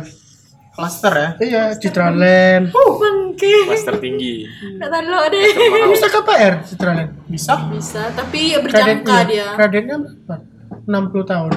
Cluster 0.68 1.12
ya. 1.12 1.28
Iya, 1.38 1.62
Citraland. 1.74 2.64
bangke 2.70 3.54
Master 3.66 3.94
tinggi. 3.96 4.46
enggak 4.68 4.88
tahu 4.88 5.04
lo 5.04 5.18
deh 5.28 5.44
bisa 5.88 6.06
KPR 6.08 6.54
Citraland. 6.64 7.10
Bisa. 7.24 7.54
bisa 7.68 8.02
tapi 8.12 8.52
ya 8.52 8.58
berjangka 8.58 9.04
Kreditnya, 9.04 9.26
dia 9.26 9.46
kreditnya 9.54 9.96
berapa? 9.98 10.34
60 10.84 11.24
tahun. 11.24 11.50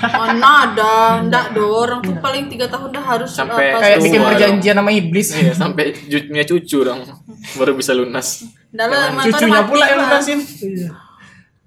Mana 0.00 0.48
ada 0.64 0.92
enggak 1.20 1.52
do 1.52 1.64
orang 1.66 2.00
tuh 2.00 2.16
paling 2.16 2.48
tiga 2.48 2.66
tahun 2.66 2.88
dah 2.90 3.04
harus 3.04 3.28
Sampai 3.28 3.72
apa 3.72 3.80
Kayak 3.80 3.98
bikin 4.00 4.18
dong. 4.18 4.28
perjanjian 4.28 4.76
sama 4.76 4.90
iblis. 4.90 5.28
Iya, 5.32 5.52
sampai 5.52 5.84
punya 5.92 6.44
cucu 6.44 6.78
dong. 6.80 7.00
Baru 7.54 7.72
bisa 7.74 7.92
lunas. 7.92 8.48
dalam 8.70 9.20
Cucunya 9.20 9.60
mati 9.60 9.68
pula 9.68 9.84
yang 9.84 10.00
lunasin. 10.00 10.38
Iya. 10.40 10.88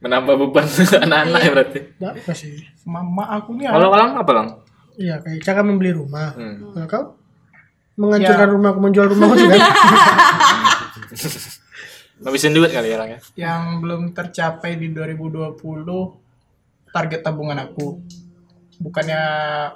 Menambah 0.02 0.34
beban 0.38 0.66
anak-anak 1.06 1.40
ya 1.40 1.50
berarti. 1.52 1.80
Enggak 1.98 2.14
apa 2.18 2.34
sih. 2.34 2.52
Mama 2.84 3.24
aku 3.32 3.50
nih. 3.54 3.70
Kalau 3.70 3.88
kalau 3.90 4.06
apa 4.16 4.32
lang? 4.34 4.48
Iya, 4.96 5.16
kayak 5.20 5.40
cara 5.42 5.62
membeli 5.62 5.92
rumah. 5.92 6.34
Hmm. 6.34 6.72
Kalau 6.72 6.88
kau 6.88 7.04
menghancurkan 7.96 8.50
rumahku, 8.52 8.80
menjual 8.80 9.08
rumahku 9.08 9.36
juga. 9.38 9.56
Ngabisin 12.16 12.56
duit 12.56 12.72
kali 12.72 12.90
ya 12.90 12.98
lang 12.98 13.10
ya. 13.12 13.20
yang 13.36 13.84
belum 13.84 14.16
tercapai 14.16 14.80
di 14.80 14.96
2020 14.96 15.52
target 16.96 17.20
tabungan 17.20 17.60
aku. 17.60 18.00
Bukannya 18.80 19.22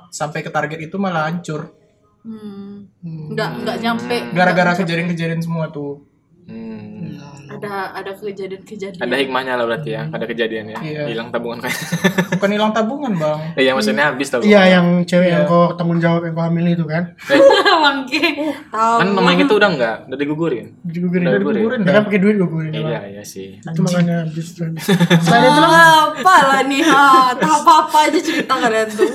sampai 0.08 0.40
ke 0.40 0.48
target 0.48 0.80
itu 0.80 0.96
malah 0.96 1.28
hancur. 1.28 1.76
Hmm. 2.24 2.88
enggak 3.04 3.64
enggak 3.64 3.78
nyampe. 3.84 4.18
Gara-gara 4.32 4.76
kejadian-kejadian 4.80 5.44
semua 5.44 5.68
tuh 5.72 6.09
Hmm. 6.50 7.14
ada 7.50 7.94
ada 7.94 8.12
kejadian-kejadian 8.18 9.06
Ada 9.06 9.16
hikmahnya 9.22 9.54
lah 9.58 9.66
berarti 9.70 9.90
ya. 9.94 10.10
Ada 10.10 10.26
kejadian 10.26 10.74
ya. 10.74 10.78
Iya. 10.82 11.04
Hilang 11.14 11.30
tabungan 11.30 11.62
kayak. 11.62 11.78
bukan 12.38 12.50
hilang 12.50 12.72
tabungan 12.74 13.14
bang 13.18 13.40
Iya, 13.54 13.72
maksudnya 13.78 14.06
habis 14.10 14.34
tabungan. 14.34 14.50
Iya, 14.50 14.62
yang 14.80 14.88
cewek 15.06 15.30
yang 15.30 15.44
kau 15.46 15.78
tanggung 15.78 16.02
jawab 16.02 16.26
yang 16.26 16.34
kau 16.34 16.46
hamil 16.46 16.66
itu 16.66 16.86
kan. 16.90 17.14
bangke 17.86 18.22
tahu 18.70 18.96
Kan 19.02 19.08
namanya 19.14 19.44
itu 19.46 19.56
udah 19.56 19.70
enggak, 19.70 19.98
udah 20.10 20.18
digugurin. 20.18 20.68
Digugurin. 20.82 21.26
Udah 21.30 21.38
digugurin. 21.38 21.62
gugurin 21.62 21.80
Ya 21.82 21.86
dah 21.86 21.94
kan 21.94 22.04
pakai 22.10 22.20
duit 22.22 22.36
gugurin. 22.42 22.72
Iya, 22.74 23.00
iya 23.14 23.24
sih. 23.26 23.62
Itu 23.62 23.80
makanya 23.86 24.16
habis. 24.26 24.48
Selain 24.58 25.44
itu 25.46 25.62
lah, 25.62 26.14
apa 26.18 26.36
lah 26.50 26.62
nih 26.66 26.82
ha 26.82 27.34
tak 27.38 27.54
apa 27.62 27.72
apa 27.86 27.98
aja 28.10 28.20
cerita 28.20 28.54
kalian 28.58 28.90
tuh 28.90 29.10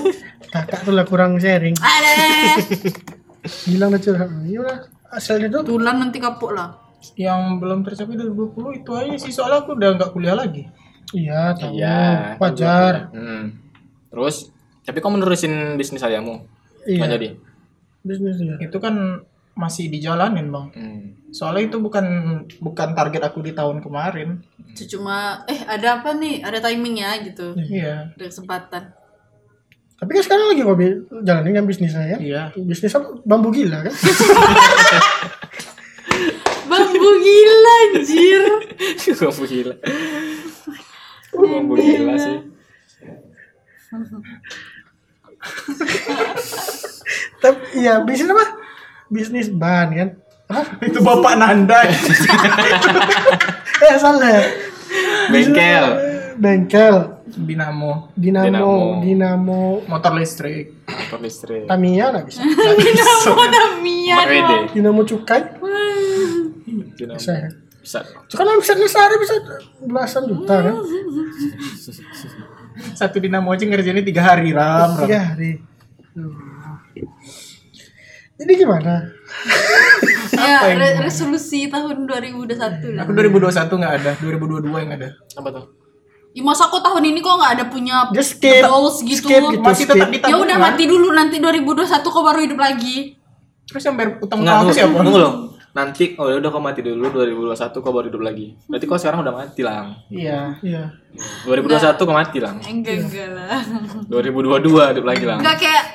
kakak 0.55 0.79
tuh 0.87 0.93
lah 0.95 1.03
kurang 1.03 1.35
sharing. 1.35 1.75
ada 1.83 2.11
Bilang 3.67 3.91
dah 3.93 3.99
curhat. 3.99 4.29
Iya 4.47 4.59
lah. 4.63 4.77
Asal 5.11 5.43
itu 5.43 5.59
tulan 5.63 5.99
nanti 5.99 6.19
kapok 6.19 6.51
lah 6.55 6.84
yang 7.15 7.57
belum 7.57 7.81
tercapai 7.81 8.15
2020 8.15 8.79
itu 8.79 8.91
aja 8.91 9.15
sih 9.17 9.29
soalnya 9.29 9.61
aku 9.61 9.73
udah 9.73 9.89
nggak 9.93 10.11
kuliah 10.11 10.33
lagi 10.33 10.65
Iya, 11.07 11.53
tahu. 11.53 11.71
Iya. 11.71 12.01
Wajar. 12.35 12.93
Hmm. 13.09 13.53
Terus, 14.09 14.49
tapi 14.81 14.99
kamu 14.99 15.21
nerusin 15.21 15.53
bisnis 15.75 16.01
ayamu? 16.01 16.41
Iya. 16.81 16.97
Nggak 16.97 17.11
jadi? 17.13 17.27
Bisnis 18.01 18.37
ya. 18.37 18.55
itu 18.59 18.77
kan 18.77 19.21
masih 19.53 19.87
dijalanin 19.87 20.49
bang 20.49 20.67
Hmm. 20.69 21.01
soalnya 21.31 21.63
itu 21.65 21.77
bukan 21.77 22.03
bukan 22.59 22.91
target 22.91 23.23
aku 23.23 23.39
di 23.39 23.49
tahun 23.49 23.79
kemarin 23.79 24.43
itu 24.67 24.83
cuma 24.91 25.41
eh 25.45 25.63
ada 25.63 25.97
apa 25.97 26.11
nih 26.11 26.43
ada 26.43 26.59
timingnya 26.59 27.23
gitu 27.23 27.55
iya 27.55 28.11
ada 28.11 28.25
kesempatan 28.25 28.91
Tapi 29.95 30.11
kan 30.11 30.21
sekarang 30.21 30.45
lagi 30.49 30.63
bi- 30.69 30.99
jalanin 31.23 31.55
kan 31.55 31.63
bisnisnya 31.63 32.03
ya. 32.05 32.17
iya 32.19 32.41
Bisnis 32.53 32.91
apa? 32.93 33.15
Bambu 33.21 33.47
gila 33.49 33.79
kan? 33.81 33.95
bambu 37.05 37.21
gila 37.21 37.73
anjir 37.93 38.43
Bambu 39.21 39.43
gila. 39.45 39.75
Bambu 41.35 41.73
gila 41.77 42.13
sih. 42.17 42.37
Tapi 47.39 47.61
iya, 47.77 48.01
bisnis 48.01 48.33
apa? 48.33 48.45
Bisnis 49.13 49.47
ban 49.53 49.89
kan? 49.93 50.09
Apa? 50.49 50.77
itu 50.85 51.01
bapak 51.01 51.33
Nanda 51.41 51.85
Eh 53.85 53.97
salah. 54.01 54.29
ya. 54.29 54.43
Bengkel. 55.29 55.85
Bengkel. 56.37 56.95
dinamo 57.25 58.13
Dinamo, 58.15 58.45
Dinamo. 58.47 59.01
Dinamo, 59.01 59.61
motor 59.89 60.13
listrik 60.15 60.85
Motor 60.85 61.19
listrik. 61.25 61.65
Tamiya 61.67 62.13
nggak 62.13 62.25
bisa. 62.29 62.39
Dinamo 62.79 63.43
Tamiya 63.49 64.15
Dinamo 64.71 65.01
cukai 65.03 65.41
Dinamo. 66.93 67.15
bisa. 67.15 67.31
ya? 67.33 67.49
Bisa. 67.79 67.99
Kan 68.27 68.47
omsetnya 68.49 68.87
sehari 68.87 69.15
bisa 69.17 69.33
belasan 69.79 70.23
juta 70.25 70.55
kan? 70.59 70.73
satu 72.93 73.17
dinamo 73.17 73.49
aja 73.49 73.63
ngerjainnya 73.63 74.01
tiga 74.01 74.21
hari 74.21 74.51
ram, 74.51 74.93
ram. 74.93 75.05
Tiga 75.05 75.19
hari. 75.23 75.61
Tuh. 76.11 76.33
Jadi 78.35 78.51
gimana? 78.53 79.15
ya 80.35 80.67
re- 80.67 80.99
resolusi 81.01 81.71
tahun 81.71 82.03
2021 82.03 82.51
lah 82.91 83.03
aku 83.03 83.11
2021 83.15 83.79
nggak 83.79 83.93
ada 83.95 84.11
2022 84.19 84.67
yang 84.75 84.91
ada 84.91 85.07
Apa 85.33 85.47
tuh? 85.49 85.63
ya, 86.35 86.43
masa 86.43 86.67
kok 86.67 86.83
tahun 86.83 87.03
ini 87.05 87.19
kok 87.19 87.31
nggak 87.31 87.51
ada 87.55 87.65
punya 87.65 87.95
skip. 88.19 88.59
goals 88.61 88.99
gitu, 88.99 89.23
Skip 89.23 89.43
gitu. 89.49 89.63
masih 89.63 89.85
tetap 89.87 90.11
di 90.11 90.19
ya 90.19 90.35
udah 90.35 90.57
mati 90.59 90.83
dulu 90.83 91.07
nanti 91.09 91.39
2021 91.39 91.87
kok 91.87 92.23
baru 92.23 92.39
hidup 92.43 92.59
lagi 92.59 93.15
terus 93.63 93.81
yang 93.81 93.95
bayar 93.95 94.19
utang 94.19 94.43
tunggu, 94.43 94.69
siapa 94.69 94.93
tunggu 94.93 95.17
loh. 95.17 95.33
Nanti 95.75 96.15
oh 96.15 96.31
udah 96.31 96.49
kau 96.55 96.63
mati 96.63 96.79
dulu 96.79 97.11
2021 97.11 97.83
kau 97.83 97.91
baru 97.91 98.07
hidup 98.07 98.23
lagi. 98.23 98.55
Berarti 98.71 98.85
kau 98.87 98.95
sekarang 98.95 99.27
udah 99.27 99.35
mati 99.35 99.59
lang. 99.59 99.91
iya. 100.07 100.55
Iya. 100.63 100.87
2021 101.43 101.99
kau 101.99 102.15
mati 102.15 102.37
lang. 102.39 102.55
enggak 102.63 102.95
enggak 103.03 103.29
lah. 103.35 103.59
2022 104.07 104.95
hidup 104.95 105.05
lagi 105.05 105.23
lang. 105.27 105.43
enggak 105.43 105.57
kayak 105.59 105.85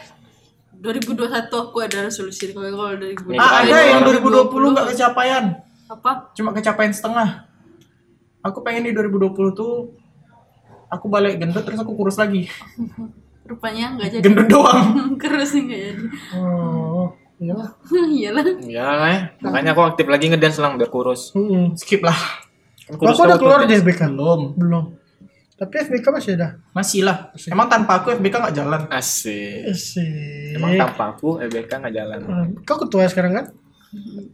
2021 0.85 1.49
aku 1.49 1.77
ada 1.81 1.99
resolusi. 2.05 2.53
Kalau 2.53 2.69
kalau 2.77 2.93
2020 3.01 3.41
ah 3.41 3.65
Iya, 3.65 3.73
ada 3.73 3.77
yang 3.89 4.01
2020 4.05 4.53
2020 4.53 4.75
nggak 4.77 4.87
kecapaian 4.93 5.45
apa? 5.89 6.11
Cuma 6.37 6.51
kecapaian 6.53 6.93
setengah. 6.93 7.29
Aku 8.45 8.61
pengen 8.61 8.89
di 8.89 8.93
2020 8.93 9.33
tuh 9.57 9.97
aku 10.93 11.07
balik 11.09 11.41
gendut 11.41 11.65
terus 11.65 11.81
aku 11.81 11.97
kurus 11.97 12.21
lagi. 12.21 12.53
Rupanya 13.49 13.97
nggak 13.97 14.09
jadi. 14.21 14.23
Gendut 14.29 14.49
doang. 14.49 14.93
Kurus 15.21 15.57
nih 15.57 15.63
nggak 15.67 15.81
jadi. 15.89 16.05
Oh, 16.37 17.11
iya. 17.41 17.57
iyalah 18.21 18.45
Ya 18.63 18.87
lah 18.87 19.09
ya. 19.11 19.21
Makanya 19.41 19.73
aku 19.73 19.83
aktif 19.89 20.07
lagi 20.07 20.29
ngedance 20.29 20.61
lang 20.61 20.77
biar 20.77 20.93
kurus. 20.93 21.33
Mm-mm. 21.33 21.75
skip 21.75 22.05
lah 22.05 22.17
Kan 22.87 23.01
Kok 23.01 23.07
aku 23.07 23.23
udah 23.25 23.39
keluar 23.39 23.59
di 23.65 23.75
dance. 23.75 23.83
FBK? 23.87 24.01
belum 24.13 24.41
Belum. 24.61 24.85
Tapi 25.57 25.75
FBK 25.89 26.07
masih 26.09 26.33
ada. 26.41 26.49
masih 26.73 27.01
lah 27.05 27.33
emang 27.53 27.69
tanpa 27.69 28.01
aku 28.01 28.17
FBK 28.17 28.35
nggak 28.37 28.57
jalan 28.57 28.83
Asik. 28.93 29.73
Sih. 29.77 30.57
Emang 30.57 30.77
tanpa 30.77 31.17
aku 31.17 31.41
EBK 31.41 31.71
nggak 31.81 31.95
jalan. 31.97 32.19
Kau 32.65 32.77
ketua 32.81 33.09
sekarang 33.09 33.33
kan? 33.37 33.47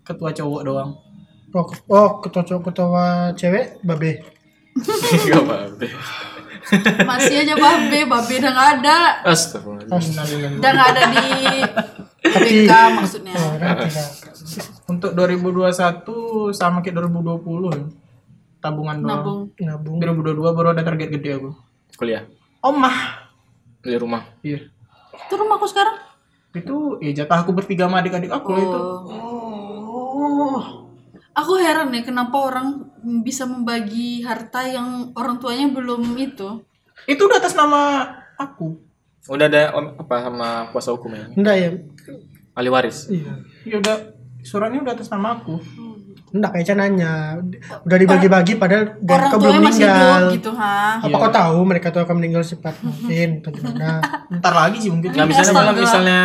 ketua 0.05 0.37
cowok 0.37 0.63
doang 0.69 0.91
Oh, 1.57 1.65
oh 1.89 2.09
ketua 2.21 2.45
cowok 2.45 2.63
ketua 2.69 3.33
cewek 3.33 3.81
babe. 3.81 4.21
Gak 5.33 5.41
apa-apa. 5.41 5.89
Masih 7.07 7.47
aja 7.47 7.55
babe 7.55 8.11
babe 8.11 8.35
udah 8.43 8.53
nggak 8.53 8.71
ada. 8.81 8.99
Astagfirullah. 9.23 9.87
udah 10.59 10.71
nggak 10.75 10.89
ada 10.91 11.03
di 11.15 11.25
BK 12.27 12.73
maksudnya. 12.99 13.35
Oh, 13.39 13.55
untuk 14.91 15.15
2021 15.15 16.55
sama 16.55 16.83
kayak 16.83 17.07
2020 17.07 17.75
ya. 17.75 17.85
tabungan 18.59 18.99
doang. 18.99 19.11
Nabung. 19.23 19.41
Nabung. 19.63 19.97
2022 20.03 20.57
baru 20.57 20.69
ada 20.75 20.83
target 20.83 21.09
gede 21.15 21.31
aku. 21.39 21.51
Kuliah. 21.95 22.27
Omah. 22.63 23.31
Di 23.87 23.95
rumah. 23.95 24.27
iya. 24.43 24.67
Itu 25.15 25.35
rumahku 25.39 25.71
sekarang? 25.71 26.03
Itu 26.51 26.99
ya 26.99 27.23
jatah 27.23 27.47
aku 27.47 27.55
bertiga 27.55 27.87
sama 27.87 28.03
adik-adik 28.03 28.33
aku 28.33 28.49
lah 28.51 28.63
itu. 28.63 28.81
Oh. 29.15 30.63
Aku 31.37 31.53
heran 31.61 31.93
ya 31.93 32.03
kenapa 32.03 32.33
orang 32.41 32.89
bisa 33.23 33.47
membagi 33.47 34.21
harta 34.21 34.67
yang 34.67 35.15
orang 35.15 35.39
tuanya 35.39 35.71
belum 35.71 36.03
itu. 36.19 36.61
itu 37.07 37.23
udah 37.23 37.39
atas 37.39 37.55
nama 37.55 38.03
aku 38.35 38.83
Udah 39.27 39.47
ada 39.51 39.75
om, 39.75 39.95
apa 39.99 40.23
sama 40.23 40.49
kuasa 40.71 40.95
hukumnya? 40.95 41.27
Enggak 41.35 41.57
ya? 41.59 41.71
Ahli 42.55 42.71
waris. 42.71 43.11
Iya. 43.11 43.43
ya 43.67 43.77
udah 43.79 43.97
suratnya 44.41 44.79
udah 44.83 44.95
atas 44.95 45.11
nama 45.11 45.35
aku 45.35 45.59
Enggak 46.31 46.51
kayak 46.59 46.75
nanya. 46.79 47.39
Udah 47.87 47.97
dibagi-bagi 47.97 48.59
padahal 48.59 48.99
dan 48.99 49.19
Orang 49.19 49.31
kau 49.31 49.39
belum 49.39 49.51
tuanya 49.55 49.63
masih 49.63 49.83
hidup 49.83 49.95
meninggal. 49.95 50.25
gitu, 50.35 50.51
ha. 50.59 50.77
Apa 50.99 51.17
kau 51.17 51.33
tahu 51.33 51.59
mereka 51.63 51.87
tuh 51.95 52.03
akan 52.03 52.15
meninggal 52.19 52.43
cepat 52.43 52.75
mungkin 52.83 53.29
atau 53.41 53.51
gimana? 53.55 53.89
ntar 54.43 54.55
lagi 54.55 54.79
sih 54.83 54.91
mungkin 54.91 55.09
Nggak 55.15 55.27
misalnya 55.27 55.73
misalnya 55.73 56.21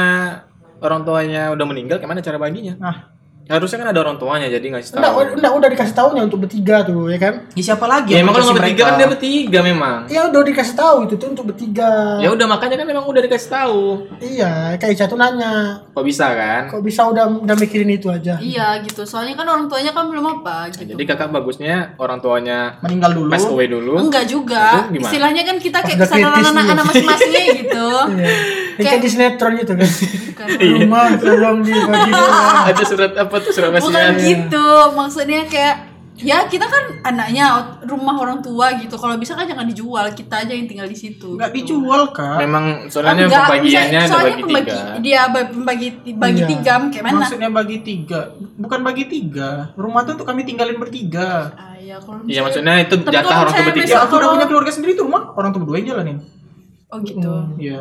orang 0.81 1.01
tuanya 1.05 1.41
udah 1.53 1.65
meninggal, 1.69 1.97
gimana 2.01 2.25
cara 2.25 2.41
baginya? 2.41 2.73
nah 2.81 2.95
Harusnya 3.45 3.77
kan 3.79 3.89
ada 3.89 3.99
orang 3.99 4.15
tuanya 4.15 4.47
jadi 4.47 4.63
ngasih 4.63 4.95
Enggak, 4.95 5.11
tahu. 5.11 5.19
enggak 5.35 5.53
udah 5.53 5.69
dikasih 5.69 5.95
tahunya 5.95 6.21
untuk 6.23 6.39
bertiga 6.39 6.75
tuh 6.81 7.03
ya 7.07 7.17
kan? 7.17 7.33
ya 7.51 7.63
siapa 7.63 7.83
lagi 7.83 8.11
Ya 8.11 8.21
emang 8.21 8.33
kalau 8.33 8.53
bertiga 8.53 8.83
kan 8.83 8.93
dia 8.95 9.07
bertiga 9.07 9.59
memang. 9.59 9.97
Iya 10.07 10.21
udah 10.27 10.41
dikasih 10.41 10.75
tahu 10.75 10.97
itu 11.03 11.13
tuh 11.15 11.27
untuk 11.29 11.45
bertiga. 11.51 11.91
Ya 12.17 12.29
udah 12.29 12.47
makanya 12.47 12.79
kan 12.79 12.87
memang 12.87 13.03
udah 13.03 13.21
dikasih 13.21 13.49
tahu. 13.49 13.81
Iya, 14.17 14.77
kayak 14.77 14.93
Ica 14.93 15.05
tuh 15.05 15.17
nanya, 15.17 15.83
Kok 15.91 16.03
bisa 16.03 16.27
kan? 16.31 16.61
kok 16.69 16.79
bisa 16.79 17.01
udah 17.05 17.25
udah 17.39 17.55
mikirin 17.57 17.89
itu 17.89 18.07
aja? 18.07 18.37
Iya 18.37 18.79
gitu. 18.81 19.03
Soalnya 19.03 19.35
kan 19.35 19.43
orang 19.45 19.65
tuanya 19.67 19.91
kan 19.91 20.07
belum 20.07 20.25
apa 20.39 20.71
gitu. 20.71 20.95
Jadi 20.95 21.03
kakak 21.03 21.29
bagusnya 21.29 21.95
orang 21.97 22.19
tuanya 22.19 22.79
meninggal 22.79 23.11
dulu 23.11 23.29
pass 23.29 23.45
away 23.45 23.67
dulu. 23.67 23.99
Enggak 23.99 24.25
juga. 24.25 24.87
Istilahnya 24.87 25.43
kan 25.43 25.57
kita 25.57 25.79
kayak 25.81 25.97
udah 25.97 26.07
kesadaran 26.07 26.33
kritis 26.33 26.47
anak, 26.47 26.63
nih. 26.63 26.71
anak 26.71 26.85
masing-masingnya 26.87 27.43
gitu. 27.59 27.87
Iya. 28.81 28.89
Kayak 28.89 29.01
di 29.01 29.09
sinetron 29.09 29.53
gitu 29.55 29.73
kan. 29.73 29.89
Bukan, 30.27 30.47
Rumah 30.49 31.05
tolong 31.17 31.57
dibagi 31.61 32.11
dua. 32.11 32.37
Ada 32.69 32.83
surat 32.83 33.11
apa 33.15 33.35
tuh 33.37 33.51
surat 33.51 33.69
bukan 33.73 34.13
gitu. 34.17 34.65
Maksudnya 34.91 35.41
kayak 35.45 35.75
ya 36.13 36.45
kita 36.45 36.61
kan 36.63 36.83
anaknya 37.03 37.45
rumah 37.81 38.13
orang 38.15 38.39
tua 38.39 38.73
gitu. 38.75 38.93
Kalau 38.93 39.15
bisa 39.15 39.33
kan 39.33 39.43
jangan 39.43 39.63
dijual. 39.63 40.05
Kita 40.11 40.35
aja 40.39 40.51
yang 40.51 40.65
tinggal 40.65 40.85
di 40.85 40.93
situ. 40.93 41.33
nggak 41.33 41.49
gitu. 41.51 41.77
dijual 41.79 42.11
kak 42.11 42.37
Memang 42.39 42.65
soalnya 42.87 43.25
Enggak, 43.25 43.45
pembagiannya 43.47 43.65
misalnya- 43.65 44.05
soalnya 44.07 44.29
bagi 44.31 44.43
pembagi, 44.43 44.69
tiga. 44.69 44.83
Dia 44.99 45.21
ba- 45.27 45.49
pembagi 45.49 45.87
bagi 46.15 46.37
Iya. 46.37 46.49
tiga 46.51 46.73
kayak 46.87 47.03
mana? 47.03 47.17
maksudnya 47.19 47.49
bagi 47.49 47.77
tiga 47.81 48.19
bukan 48.55 48.79
bagi 48.81 49.03
tiga 49.05 49.49
rumah 49.73 50.01
tuh 50.03 50.13
untuk 50.15 50.27
kami 50.27 50.41
tinggalin 50.43 50.77
bertiga 50.77 51.49
Ah, 51.51 51.73
ya, 51.75 51.97
kalau 51.97 52.21
Iya 52.21 52.41
misalnya- 52.41 52.43
maksudnya 52.45 52.73
itu 52.79 52.95
jatah 53.07 53.37
orang 53.39 53.51
tua 53.51 53.65
bertiga. 53.67 53.87
ya 53.87 53.99
aku 53.99 54.13
udah 54.15 54.29
punya 54.31 54.45
keluarga 54.45 54.71
sendiri 54.71 54.91
tuh 54.93 55.05
rumah 55.05 55.21
orang 55.31 55.49
tua 55.49 55.59
berdua 55.59 55.75
yang 55.75 55.87
jalanin 55.89 56.17
Oh 56.87 56.97
gitu. 56.99 57.33
iya 57.57 57.79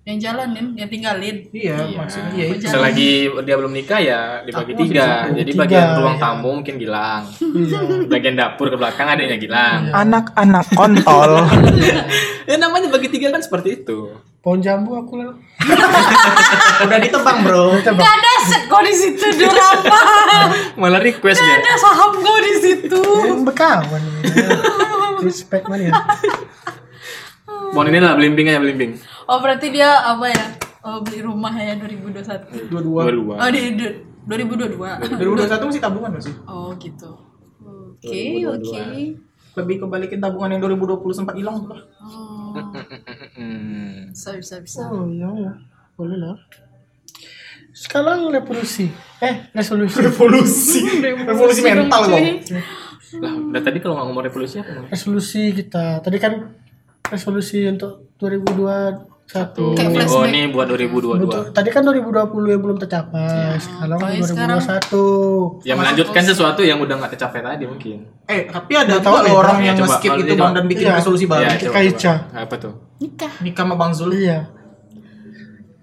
Yang 0.00 0.18
jalanin, 0.24 0.66
yang 0.80 0.88
tinggalin. 0.88 1.36
iya 1.52 1.76
maksudnya 1.92 2.32
iya 2.32 2.44
itu 2.56 2.64
Selagi 2.64 3.28
dia 3.44 3.54
belum 3.60 3.68
nikah 3.68 4.00
ya 4.00 4.40
dibagi 4.48 4.72
Aku 4.72 4.80
masih 4.80 4.88
tiga. 4.88 5.08
Jadi 5.28 5.50
tiga, 5.52 5.60
bagian 5.60 5.86
ruang 6.00 6.16
ya. 6.16 6.22
tamu 6.24 6.48
mungkin 6.56 6.74
Gilang. 6.80 7.22
Iya. 7.36 7.78
Bagian 8.08 8.34
dapur 8.40 8.66
ke 8.72 8.76
belakang 8.80 9.06
adanya 9.12 9.36
Gilang. 9.36 9.92
anak-anak 9.92 10.66
kontol 10.72 11.44
Ya 12.48 12.56
namanya 12.56 12.88
bagi 12.88 13.12
tiga 13.12 13.28
kan 13.28 13.44
seperti 13.44 13.84
itu. 13.84 14.16
Pohon 14.40 14.64
jambu 14.64 14.96
aku 14.96 15.20
lah. 15.20 15.36
udah 16.88 16.96
ditebang 16.96 17.44
bro 17.44 17.76
Gak 17.84 17.92
ada 17.92 18.32
set 18.48 18.64
di 18.72 18.94
situ 18.96 19.26
drama. 19.36 20.00
Malah 20.80 21.04
request 21.04 21.36
Gak 21.36 21.44
dia. 21.44 21.60
ada 21.60 21.72
saham 21.76 22.10
kok 22.16 22.38
di 22.40 22.54
situ. 22.56 23.02
Yang 23.28 23.42
berkawan. 23.44 24.02
Respect 25.20 25.68
mana 25.68 25.92
ya? 25.92 25.94
Mohon 27.76 27.86
ini 27.92 27.98
lah 28.00 28.12
belimbing 28.16 28.46
aja 28.48 28.58
belimbing. 28.64 28.96
Oh 29.30 29.38
berarti 29.38 29.70
dia 29.70 29.86
apa 30.04 30.26
ya? 30.26 30.46
Oh, 30.80 30.98
beli 31.00 31.20
rumah 31.20 31.52
ya 31.52 31.76
2021. 31.76 32.66
dua-dua 32.66 33.00
Dua-dua. 33.06 33.34
Oh 33.38 33.48
di 33.48 33.62
du- 33.72 33.98
2022. 34.26 34.74
2021 34.74 35.70
masih 35.70 35.80
tabungan 35.80 36.10
masih 36.10 36.34
Oh 36.44 36.74
gitu. 36.76 37.10
Oke 37.60 38.22
oke. 38.42 38.82
lebih 39.52 39.76
kebalikin 39.78 40.18
tabungan 40.18 40.46
yang 40.48 40.62
2020 40.64 41.10
sempat 41.12 41.34
hilang 41.34 41.60
tuh 41.60 41.74
lah 41.74 41.82
Oh 42.00 42.54
Hmm. 43.32 44.08
bisa 44.10 44.34
bisa 44.34 44.56
bisa. 44.58 44.82
Oh 44.84 45.06
iya 45.06 45.28
ya. 45.28 45.52
Boleh 45.94 46.16
lah. 46.16 46.34
Sekarang 47.70 48.26
revolusi. 48.26 48.90
Eh, 49.20 49.46
resolusi. 49.52 50.00
revolusi 50.06 50.80
revolusi 51.22 51.60
mental 51.62 52.02
kok 52.04 52.20
Lah, 53.12 53.32
udah 53.34 53.58
tadi 53.60 53.78
kalau 53.78 53.94
nggak 53.94 54.06
ngomong 54.06 54.24
revolusi 54.24 54.56
apa? 54.58 54.86
resolusi 54.86 55.50
kita. 55.52 55.98
Tadi 55.98 56.16
kan 56.16 56.32
resolusi 57.04 57.66
untuk 57.66 58.06
2021. 59.30 59.72
Kayak 59.72 59.86
Ini, 59.86 59.94
oh 59.94 59.94
flashback. 59.96 60.28
ini 60.28 60.40
buat 60.48 60.66
2022. 60.66 61.22
Betul. 61.22 61.42
Tadi 61.50 61.68
kan 61.68 61.82
2020 61.82 62.50
yang 62.50 62.60
belum 62.60 62.78
tercapai. 62.78 63.54
Sekarang 63.56 63.96
kalau 63.96 64.10
yang 64.10 64.26
sekarang- 64.26 64.60
2021. 64.60 65.62
Ya 65.62 65.74
melanjutkan 65.74 66.22
sesuatu 66.24 66.60
yang 66.60 66.78
udah 66.78 66.94
nggak 66.96 67.12
tercapai 67.14 67.40
tadi 67.40 67.64
mungkin. 67.64 67.98
eh 68.26 68.46
tapi 68.46 68.72
ada 68.72 68.86
Nggak 68.88 69.02
tahu 69.02 69.16
beda. 69.20 69.32
orang 69.32 69.56
Ya, 69.56 69.64
yang 69.64 69.76
coba, 69.80 69.94
skip 69.96 70.12
itu 70.16 70.32
bang 70.32 70.52
dan 70.52 70.64
bikin 70.64 70.84
Iya. 70.84 70.94
resolusi 70.96 71.24
baru 71.24 71.40
Ya, 71.40 71.48
Kayak 71.48 71.60
coba, 71.60 71.70
coba. 71.72 71.90
Ica. 71.90 72.14
Apa 72.36 72.54
tuh? 72.56 72.72
Nikah. 72.98 73.32
nikah 73.40 73.64
sama 73.64 73.74
bang 73.76 73.92
Zul 73.92 74.12
Iya. 74.12 74.38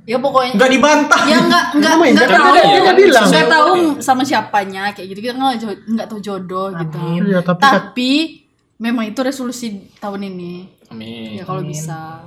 Ya 0.06 0.16
pokoknya. 0.18 0.54
nggak 0.56 0.72
dibantah 0.72 1.22
Ya 1.22 1.38
enggak 1.38 1.64
enggak 1.74 1.92
Namanya 1.94 2.12
enggak 2.14 2.28
kan 2.30 2.40
tahu. 2.40 2.56
dia- 2.56 2.64
dia 2.80 2.94
bilang. 2.96 3.28
Enggak 3.28 3.48
tahu 3.50 3.72
sama 4.00 4.22
siapanya 4.24 4.84
kayak 4.90 5.08
gitu. 5.10 5.20
Kita 5.22 5.34
enggak 5.34 5.56
jo- 5.58 5.82
enggak 5.86 6.08
tahu 6.08 6.20
jodoh 6.22 6.68
gitu. 6.74 6.98
Iya, 7.22 7.40
tapi 7.42 7.62
Tapi 7.62 8.12
memang 8.78 9.04
itu 9.06 9.20
resolusi 9.20 9.68
tahun 9.98 10.22
ini. 10.26 10.54
Amin. 10.88 11.36
Ya 11.36 11.44
kalau 11.44 11.60
bisa. 11.62 12.24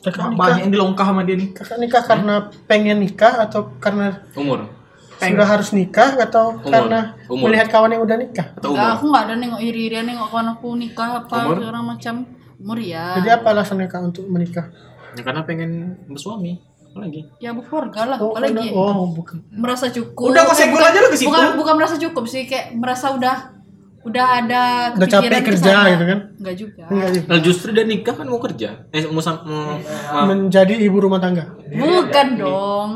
Kakak 0.00 0.26
nikah, 0.26 0.38
banyak 0.38 0.60
yang 0.60 0.72
dilongkah 0.72 1.04
sama 1.04 1.22
dia 1.22 1.34
nih 1.34 1.48
kakak 1.50 1.78
nikah 1.78 2.02
karena 2.02 2.34
pengen 2.64 2.98
nikah 2.98 3.34
atau 3.40 3.60
karena 3.78 4.22
Umur 4.32 4.70
sudah 5.18 5.48
harus 5.48 5.70
nikah 5.72 6.14
atau 6.16 6.54
Umur. 6.54 6.70
karena 6.70 6.98
Umur. 7.26 7.50
melihat 7.50 7.66
kawan 7.68 7.90
yang 7.90 8.02
udah 8.02 8.16
nikah. 8.16 8.54
atau 8.54 8.70
Enggak, 8.70 8.78
umur? 8.80 8.94
aku 8.94 9.04
enggak 9.04 9.24
ada 9.24 9.34
nengok 9.34 9.60
iri-irian 9.60 10.04
nengok 10.06 10.28
kawan 10.30 10.48
aku 10.48 10.68
nikah 10.74 11.08
apa 11.18 11.36
Umur? 11.42 11.56
segala 11.58 11.80
macam. 11.82 12.14
Umur 12.56 12.78
ya. 12.78 13.04
Jadi 13.16 13.28
apa 13.28 13.46
alasan 13.48 13.76
nikah 13.78 14.00
untuk 14.00 14.24
menikah? 14.26 14.66
Ya, 15.14 15.22
karena 15.22 15.42
pengen 15.42 15.70
bersuami. 16.06 16.62
Apa 16.88 16.98
lagi? 17.00 17.20
Ya 17.38 17.50
berkeluarga 17.50 18.02
lah, 18.06 18.18
Oh, 18.18 18.30
apalagi 18.30 18.70
oh 18.70 19.10
bukan. 19.10 19.42
merasa 19.50 19.90
cukup. 19.90 20.30
Udah, 20.30 20.42
kok 20.44 20.54
Eh, 20.56 20.70
bukan- 20.70 20.86
aja 20.86 20.98
lu 21.00 21.08
ke 21.08 21.18
situ. 21.18 21.28
Bukan 21.28 21.44
bukan 21.54 21.74
merasa 21.74 21.94
cukup 21.96 22.24
sih, 22.24 22.46
kayak 22.46 22.74
merasa 22.74 23.10
udah 23.10 23.57
udah 24.08 24.26
ada 24.38 24.62
Udah 24.92 25.08
capek 25.08 25.40
kerja 25.44 25.70
sana. 25.70 25.90
gitu 25.90 26.04
kan? 26.04 26.18
Enggak 26.34 26.54
juga. 26.56 26.82
Enggak 26.88 27.10
juga. 27.12 27.26
Nah, 27.26 27.38
justru 27.40 27.68
dia 27.70 27.84
nikah 27.84 28.14
kan 28.14 28.24
mau 28.24 28.38
kerja. 28.38 28.68
Eh 28.88 29.04
mau 29.06 29.20
sam- 29.20 29.42
mau, 29.42 29.76
mau- 29.76 30.26
Menjadi 30.26 30.74
ibu 30.78 30.96
rumah 30.96 31.16
tangga. 31.16 31.44
Bukan 31.68 32.26
dong. 32.34 32.90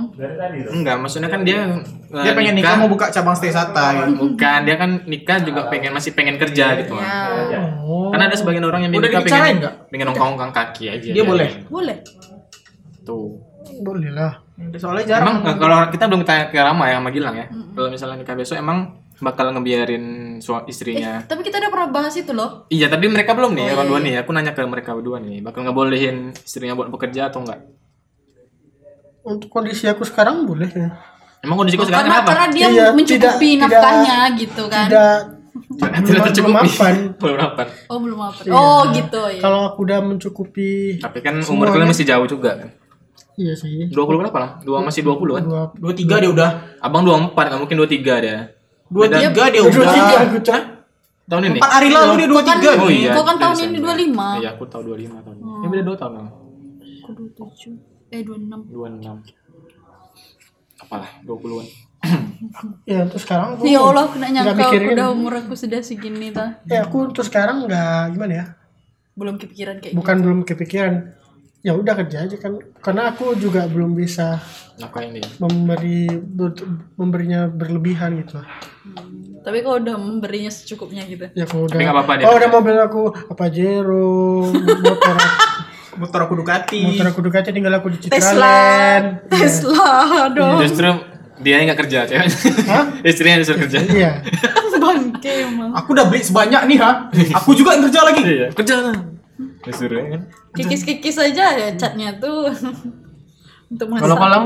enggak, 0.73 0.97
maksudnya 0.97 1.29
kan 1.29 1.41
dia 1.43 1.63
eh, 1.63 1.79
dia 2.19 2.33
pengen 2.33 2.55
nikah 2.55 2.75
mau 2.75 2.87
buka 2.87 3.09
cabang 3.09 3.33
stay 3.33 3.49
satai 3.49 4.09
Bukan, 4.13 4.59
dia 4.63 4.77
kan 4.77 4.91
nikah 5.05 5.39
juga 5.41 5.69
pengen 5.69 5.93
masih 5.93 6.13
pengen 6.13 6.37
kerja 6.37 6.77
gitu. 6.77 6.97
Ya, 6.97 7.77
Oh. 7.79 8.09
Karena 8.09 8.27
ada 8.27 8.37
sebagian 8.37 8.63
orang 8.63 8.85
yang 8.85 8.93
Udah 8.93 9.05
nikah 9.05 9.21
pengen 9.23 9.57
nggak? 9.59 9.75
pengen 9.89 10.07
nongkrong 10.09 10.51
kaki 10.51 10.85
aja. 10.89 11.09
Dia 11.11 11.25
boleh? 11.25 11.69
boleh. 11.69 11.97
Tuh. 13.03 13.37
Boleh 13.79 14.11
lah. 14.11 14.39
soalnya 14.73 15.05
jarang 15.09 15.43
Emang 15.43 15.59
kalau 15.59 15.91
kita 15.91 16.07
belum 16.07 16.23
tanya 16.23 16.47
ke 16.47 16.57
Rama 16.57 16.87
ya 16.87 16.99
sama 16.99 17.11
Gilang 17.11 17.35
ya. 17.35 17.47
Kalau 17.51 17.89
misalnya 17.89 18.17
nikah 18.17 18.35
besok 18.35 18.57
emang 18.57 19.02
bakal 19.23 19.49
ngebiarin 19.49 20.05
suami 20.37 20.67
istrinya. 20.67 21.23
Tapi 21.23 21.41
kita 21.41 21.57
udah 21.57 21.71
pernah 21.71 21.89
bahas 21.89 22.13
itu 22.13 22.31
loh. 22.31 22.67
Iya, 22.69 22.91
tapi 22.91 23.07
mereka 23.07 23.33
belum 23.33 23.55
nih, 23.55 23.71
orang 23.71 23.87
dua 23.87 23.99
nih. 23.99 24.15
Aku 24.19 24.31
nanya 24.31 24.51
ke 24.51 24.61
mereka 24.63 24.93
berdua 24.93 25.17
nih, 25.17 25.39
bakal 25.41 25.63
ngebolehin 25.63 26.35
istrinya 26.37 26.75
buat 26.75 26.91
bekerja 26.91 27.31
atau 27.31 27.41
enggak? 27.41 27.63
Untuk 29.23 29.49
kondisi 29.49 29.87
aku 29.87 30.03
sekarang 30.03 30.43
boleh 30.43 30.67
ya. 30.69 30.91
Emang 31.41 31.55
kondisi 31.57 31.75
kau 31.75 31.83
sekarang 31.83 32.05
Karena 32.05 32.19
kenapa? 32.21 32.31
karena 32.33 32.47
dia 32.51 32.67
Iya, 32.69 32.87
mencukupi 32.91 33.49
tidak- 33.53 33.63
nafkahnya 33.65 34.17
gitu 34.37 34.63
kan. 34.67 34.87
Tidak 34.87 35.15
Tidak 35.73 36.03
belum 36.03 36.23
tercukupi. 36.25 36.55
mapan. 36.55 36.95
Belum 37.21 37.39
mapan. 37.39 37.67
Oh 37.87 37.99
belum 37.99 38.19
apa. 38.21 38.41
Iya. 38.43 38.53
Oh 38.53 38.81
gitu 38.91 39.23
ya. 39.29 39.41
Kalau 39.41 39.61
aku 39.67 39.79
udah 39.83 39.99
mencukupi 40.01 40.71
Tapi 40.99 41.19
kan 41.21 41.35
Semuanya. 41.37 41.53
umur 41.53 41.67
kalian 41.71 41.89
masih 41.89 42.05
jauh 42.05 42.27
juga 42.27 42.51
kan. 42.57 42.69
iya 43.35 43.53
sih. 43.53 43.89
20 43.89 43.95
berapa 44.19 44.35
lah? 44.35 44.51
Dua 44.61 44.81
masih 44.81 45.01
20 45.03 45.35
kan? 45.35 45.43
Dua 45.43 45.63
Dua 45.73 45.93
tiga 45.93 46.19
dia 46.19 46.29
udah. 46.29 46.51
Abang 46.79 47.03
24, 47.03 47.33
nggak 47.33 47.61
mungkin 47.61 47.77
23 47.79 48.15
dia. 48.19 48.39
Dua 48.93 49.07
tiga 49.09 49.45
dia 49.49 49.63
dua 49.65 49.87
tiga 49.89 50.05
udah. 50.13 50.29
aku 50.29 50.39
cak. 50.45 50.63
Tahun 51.23 51.43
ini? 51.49 51.57
Empat 51.57 51.73
hari 51.73 51.89
lalu 51.89 52.13
dia 52.21 52.29
dua 52.29 52.43
tiga. 52.45 52.71
Oh 52.77 52.91
iya. 52.93 53.13
Kau 53.17 53.25
kan 53.25 53.37
tahun 53.41 53.57
Desember. 53.57 53.97
ini 53.97 54.13
25. 54.13 54.43
Iya, 54.43 54.49
aku 54.53 54.65
tahu 54.69 54.83
25 54.93 55.25
tahun. 55.25 55.37
ini. 55.39 55.49
Ya 55.49 55.67
beda 55.73 55.83
2 55.83 55.97
tahun. 55.97 56.13
lah. 56.13 56.29
Aku 57.03 57.11
27. 57.33 58.13
Eh 58.13 58.21
26. 58.21 58.69
26. 58.69 59.33
Apalah, 60.83 61.11
20-an. 61.25 61.67
Ya 62.83 63.07
terus 63.07 63.23
sekarang 63.23 63.55
aku 63.55 63.63
Ya 63.65 63.79
Allah, 63.79 64.03
aku 64.11 64.19
nggak 64.19 64.33
nyangka 64.35 64.55
mikirin. 64.67 64.89
udah 64.99 65.07
umur 65.15 65.33
aku 65.39 65.55
sudah 65.55 65.79
segini 65.81 66.35
dah. 66.35 66.59
Ya 66.67 66.83
aku 66.83 67.07
terus 67.15 67.31
sekarang 67.31 67.71
nggak 67.71 68.19
gimana 68.19 68.33
ya? 68.35 68.45
Belum 69.15 69.39
kepikiran 69.39 69.79
kayak 69.79 69.95
Bukan 69.95 70.17
belum 70.21 70.39
kepikiran. 70.43 71.15
Ya 71.63 71.73
udah 71.73 71.95
kerja 71.95 72.27
aja 72.27 72.37
kan. 72.37 72.59
Karena 72.79 73.11
aku 73.11 73.35
juga 73.35 73.65
belum 73.65 73.95
bisa 73.95 74.43
dia? 74.75 75.23
memberi 75.39 76.11
ber- 76.11 76.59
memberinya 76.97 77.47
berlebihan 77.47 78.19
gitu. 78.19 78.43
gitu. 78.43 79.43
Tapi 79.43 79.59
kalau 79.61 79.79
udah 79.79 79.95
memberinya 79.95 80.51
secukupnya 80.51 81.03
gitu. 81.05 81.31
Ya 81.33 81.47
kalau 81.47 81.67
udah 81.67 81.77
dia 81.79 82.27
Oh, 82.27 82.35
kerja. 82.35 82.39
udah 82.39 82.49
mobil 82.51 82.77
aku 82.77 83.03
apa 83.29 83.45
Jero, 83.47 84.51
motor 84.85 85.17
Motor 85.93 86.21
aku 86.25 86.35
Ducati. 86.37 86.81
motor 86.89 87.07
aku 87.07 87.21
Ducati 87.21 87.53
tinggal 87.53 87.75
aku 87.77 87.93
di 87.93 87.99
Tesla. 88.01 88.17
Citraland. 88.19 89.07
Tesla 89.33 89.93
dong. 90.33 90.59
Justru 90.59 90.89
dia 91.39 91.55
yang 91.59 91.67
nggak 91.69 91.81
kerja, 91.85 91.99
cewek. 92.07 92.27
Istrinya 93.07 93.33
yang 93.35 93.43
disuruh 93.43 93.61
kerja. 93.63 93.79
Iya. 93.83 94.13
Bangke 94.73 95.47
emang. 95.47 95.71
Aku 95.75 95.95
udah 95.95 96.11
beli 96.11 96.19
sebanyak 96.19 96.67
nih 96.67 96.79
ha. 96.81 97.07
Aku 97.39 97.55
juga 97.55 97.77
yang 97.77 97.87
kerja 97.87 98.01
lagi. 98.03 98.23
Iya, 98.25 98.47
kerja 98.51 98.75
lah. 98.81 98.95
Disuruh 99.63 99.97
ya 99.97 100.07
kan. 100.11 100.23
Kikis-kikis 100.53 101.17
aja 101.19 101.45
ya 101.55 101.69
catnya 101.75 102.15
tuh. 102.17 102.53
Untuk 103.73 103.89
masak. 103.89 104.05
Kalau 104.05 104.17
kalau 104.17 104.41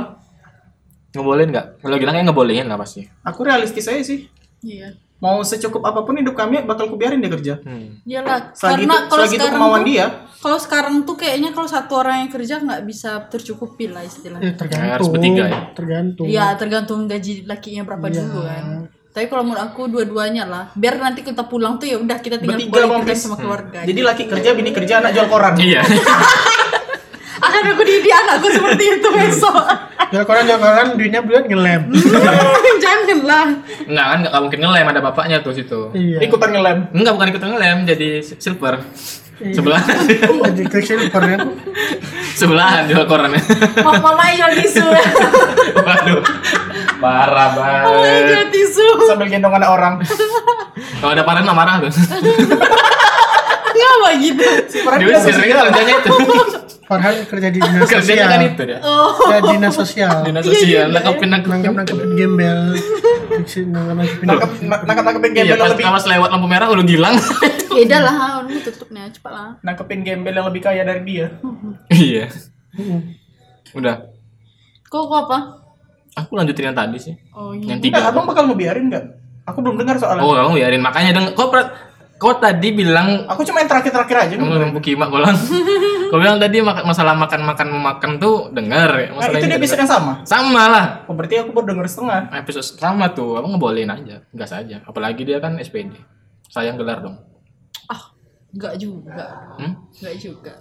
ngebolehin 1.13 1.49
nggak? 1.51 1.67
Kalau 1.81 1.97
bilang 1.97 2.15
kayak 2.15 2.27
ngebolehin 2.27 2.67
lah 2.67 2.77
pasti. 2.77 3.09
Aku 3.23 3.43
realistis 3.43 3.87
aja 3.87 4.01
sih. 4.01 4.29
Iya. 4.61 4.95
Mau 5.17 5.41
secukup 5.41 5.81
apa 5.81 6.05
pun 6.05 6.13
hidup 6.13 6.37
kami 6.37 6.61
bakal 6.63 6.87
kubiarin 6.87 7.25
dia 7.25 7.33
kerja. 7.33 7.55
Hmm. 7.59 8.05
Iyalah, 8.05 8.53
Selagi 8.53 8.85
itu, 8.85 8.93
karena 8.93 8.97
kalau 9.03 9.17
selagi 9.17 9.33
itu 9.33 9.41
sekarang 9.41 9.57
kemauan 9.57 9.81
tuh, 9.81 9.89
dia. 9.89 10.07
kalau 10.37 10.59
sekarang 10.61 10.95
tuh 11.03 11.17
kayaknya 11.17 11.51
kalau 11.57 11.65
satu 11.67 11.93
orang 11.97 12.17
yang 12.21 12.31
kerja 12.31 12.55
nggak 12.61 12.83
bisa 12.85 13.11
tercukupi 13.27 13.89
lah 13.89 14.05
Ya, 14.05 14.07
istilahnya. 14.07 14.53
tergantung. 14.55 14.93
harus 14.93 15.09
bertiga 15.09 15.45
ya? 15.49 15.61
Tergantung. 15.73 16.27
Iya, 16.29 16.47
tergantung 16.55 17.01
gaji 17.09 17.33
lakinya 17.43 17.83
berapa 17.83 18.07
Iya. 18.07 18.17
dulu 18.21 18.41
kan. 18.45 18.65
Tapi 19.17 19.33
kalau 19.33 19.49
menurut 19.49 19.65
aku 19.65 19.89
dua-duanya 19.89 20.45
lah. 20.45 20.65
Biar 20.77 21.01
nanti 21.01 21.25
kita 21.25 21.49
pulang 21.49 21.81
tuh 21.81 21.89
ya 21.89 21.97
udah 21.97 22.21
kita 22.21 22.37
tinggal 22.37 22.61
Bertiga, 22.61 23.01
Pis. 23.01 23.25
sama 23.25 23.41
keluarga. 23.41 23.81
Jadi 23.81 24.01
laki 24.05 24.29
kerja, 24.29 24.53
bini 24.53 24.77
kerja, 24.77 25.01
anak 25.01 25.17
jual 25.17 25.25
koran. 25.33 25.57
Iya. 25.67 25.81
akan 27.37 27.63
aku 27.73 27.83
didik 27.85 28.13
anakku 28.13 28.49
seperti 28.53 28.85
itu 29.01 29.09
besok. 29.09 29.57
Ya 30.13 30.21
koran 30.21 30.45
ya 30.45 30.61
koran 30.61 31.01
duitnya 31.01 31.25
bulan 31.25 31.49
ngelem. 31.49 31.83
Janganlah. 32.85 33.57
Enggak 33.89 34.07
kan 34.13 34.19
nggak 34.21 34.41
mungkin 34.45 34.61
ngelem 34.69 34.87
ada 34.93 35.01
bapaknya 35.01 35.37
tuh 35.41 35.57
situ. 35.57 35.81
iya. 35.97 36.21
Ikutan 36.21 36.53
ngelem. 36.53 36.93
Enggak 36.93 37.13
bukan 37.17 37.29
ikut 37.33 37.41
ngelem 37.41 37.79
jadi 37.89 38.09
silver. 38.21 38.85
Sebelahan. 39.37 39.97
Jadi 40.49 40.65
ke 40.65 40.81
silver 40.81 41.23
ya. 41.29 41.37
Sebelahan 42.37 42.89
jual 42.89 43.05
korannya. 43.05 43.41
Mama 43.85 44.33
jual 44.33 44.53
tisu. 44.65 44.81
Waduh. 45.77 46.25
Parah 46.97 47.49
banget. 47.53 48.25
jual 48.27 48.47
tisu. 48.51 48.89
Sambil 49.05 49.29
gendong 49.29 49.53
anak 49.53 49.69
orang. 49.69 49.95
Kalau 50.97 51.13
ada 51.13 51.23
parah 51.23 51.43
mah 51.43 51.53
marah 51.53 51.75
tuh. 51.81 51.93
Ngapa 53.77 54.09
gitu? 54.19 54.45
Farhan 54.81 54.99
Dia 55.03 55.19
sering 55.21 55.53
kerjanya 55.53 55.95
itu. 56.01 56.11
Farhan 56.87 57.15
kerja 57.27 57.49
di 57.51 57.59
dinas 57.59 57.85
Kerjanya 57.85 58.25
sosial. 58.25 58.29
kan 58.31 58.41
itu 58.43 58.63
dia. 58.65 58.79
Oh. 58.81 59.13
Ya 59.29 59.39
dinas 59.43 59.75
sosial. 59.75 60.17
Dinas 60.23 60.45
sosial 60.45 60.87
nangkepin 60.89 61.29
nangkepin. 61.29 61.53
Nangkep 61.53 61.73
nangkepin 61.75 62.11
gembel. 62.15 62.61
Nangkep 62.73 63.67
nangkepin. 63.93 64.25
Nangkep 64.25 64.51
nangkep 64.87 65.05
nangkepin 65.05 65.31
Iya, 65.31 65.43
gembel 65.45 65.53
pas, 65.53 65.61
yang 65.61 65.73
lebih 65.77 65.87
pas 65.93 66.05
lewat 66.09 66.29
lampu 66.31 66.47
merah 66.47 66.69
udah 66.71 66.85
gilang. 66.87 67.15
Beda 67.69 67.99
lah, 68.01 68.15
lu 68.41 68.57
tutup 68.65 68.89
nih 68.89 69.13
cepat 69.13 69.33
lah. 69.35 69.49
nangkepin 69.61 70.01
gembel 70.01 70.33
yang 70.33 70.47
lebih 70.49 70.63
kaya 70.63 70.81
dari 70.81 71.03
dia. 71.05 71.27
iya. 71.93 72.33
Udah. 73.75 74.09
Kok 74.87 75.03
kok 75.05 75.19
apa? 75.29 75.39
Aku 76.17 76.33
lanjutin 76.33 76.67
yang 76.67 76.77
tadi 76.77 76.97
sih. 76.97 77.15
Oh 77.31 77.53
iya. 77.53 77.77
Yang 77.77 77.79
Enggak, 77.85 78.01
tiga. 78.01 78.09
abang 78.09 78.25
bakal 78.25 78.45
ngebiarin 78.47 78.89
enggak? 78.89 79.05
Aku 79.45 79.61
belum 79.61 79.77
dengar 79.77 79.95
soalnya. 79.95 80.21
Oh, 80.21 80.33
kamu 80.33 80.57
biarin. 80.57 80.81
Makanya 80.81 81.11
deng 81.13 81.27
kau 81.33 81.47
per- 81.47 81.71
kau 82.17 82.33
tadi 82.35 82.73
bilang 82.73 83.29
Aku 83.29 83.45
cuma 83.45 83.61
yang 83.61 83.69
terakhir-terakhir 83.69 84.17
aja. 84.19 84.35
kamu 84.35 84.49
ngomong 84.49 84.81
kimak 84.81 85.07
bolang. 85.07 85.37
kau 86.09 86.17
bilang 86.23 86.41
tadi 86.41 86.59
masalah 86.65 87.13
makan 87.13 87.41
makan 87.45 87.69
makan 87.71 88.11
tuh 88.17 88.49
dengar. 88.51 88.89
Nah, 89.07 89.21
Masalah 89.21 89.37
itu 89.37 89.45
ini 89.45 89.53
dia 89.53 89.59
episode 89.61 89.77
dengar. 89.77 89.85
yang 89.85 89.93
sama. 89.93 90.13
Sama 90.25 90.63
lah. 90.67 90.87
Oh, 91.05 91.13
berarti 91.13 91.35
aku 91.37 91.53
baru 91.53 91.67
dengar 91.71 91.87
setengah. 91.87 92.21
Episode 92.35 92.67
sama 92.75 93.07
tuh. 93.11 93.37
Abang 93.37 93.53
ngebolehin 93.53 93.89
aja. 93.89 94.25
Gas 94.31 94.51
aja. 94.51 94.81
Apalagi 94.83 95.23
dia 95.23 95.37
kan 95.37 95.55
SPD. 95.57 95.93
Sayang 96.49 96.75
gelar 96.75 97.01
dong. 97.01 97.21
Ah, 97.87 98.11
enggak 98.51 98.75
juga. 98.77 99.53
Hmm? 99.61 99.85
Enggak 99.93 100.15
juga. 100.17 100.53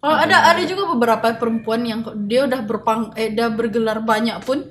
Kalau 0.00 0.16
ada 0.16 0.36
ada 0.48 0.62
juga 0.62 0.84
beberapa 0.86 1.32
perempuan 1.32 1.80
yang 1.80 2.00
dia 2.24 2.44
udah 2.44 2.60
berpang 2.60 3.12
eh 3.14 3.28
udah 3.30 3.48
bergelar 3.50 4.00
banyak 4.00 4.36
pun 4.40 4.68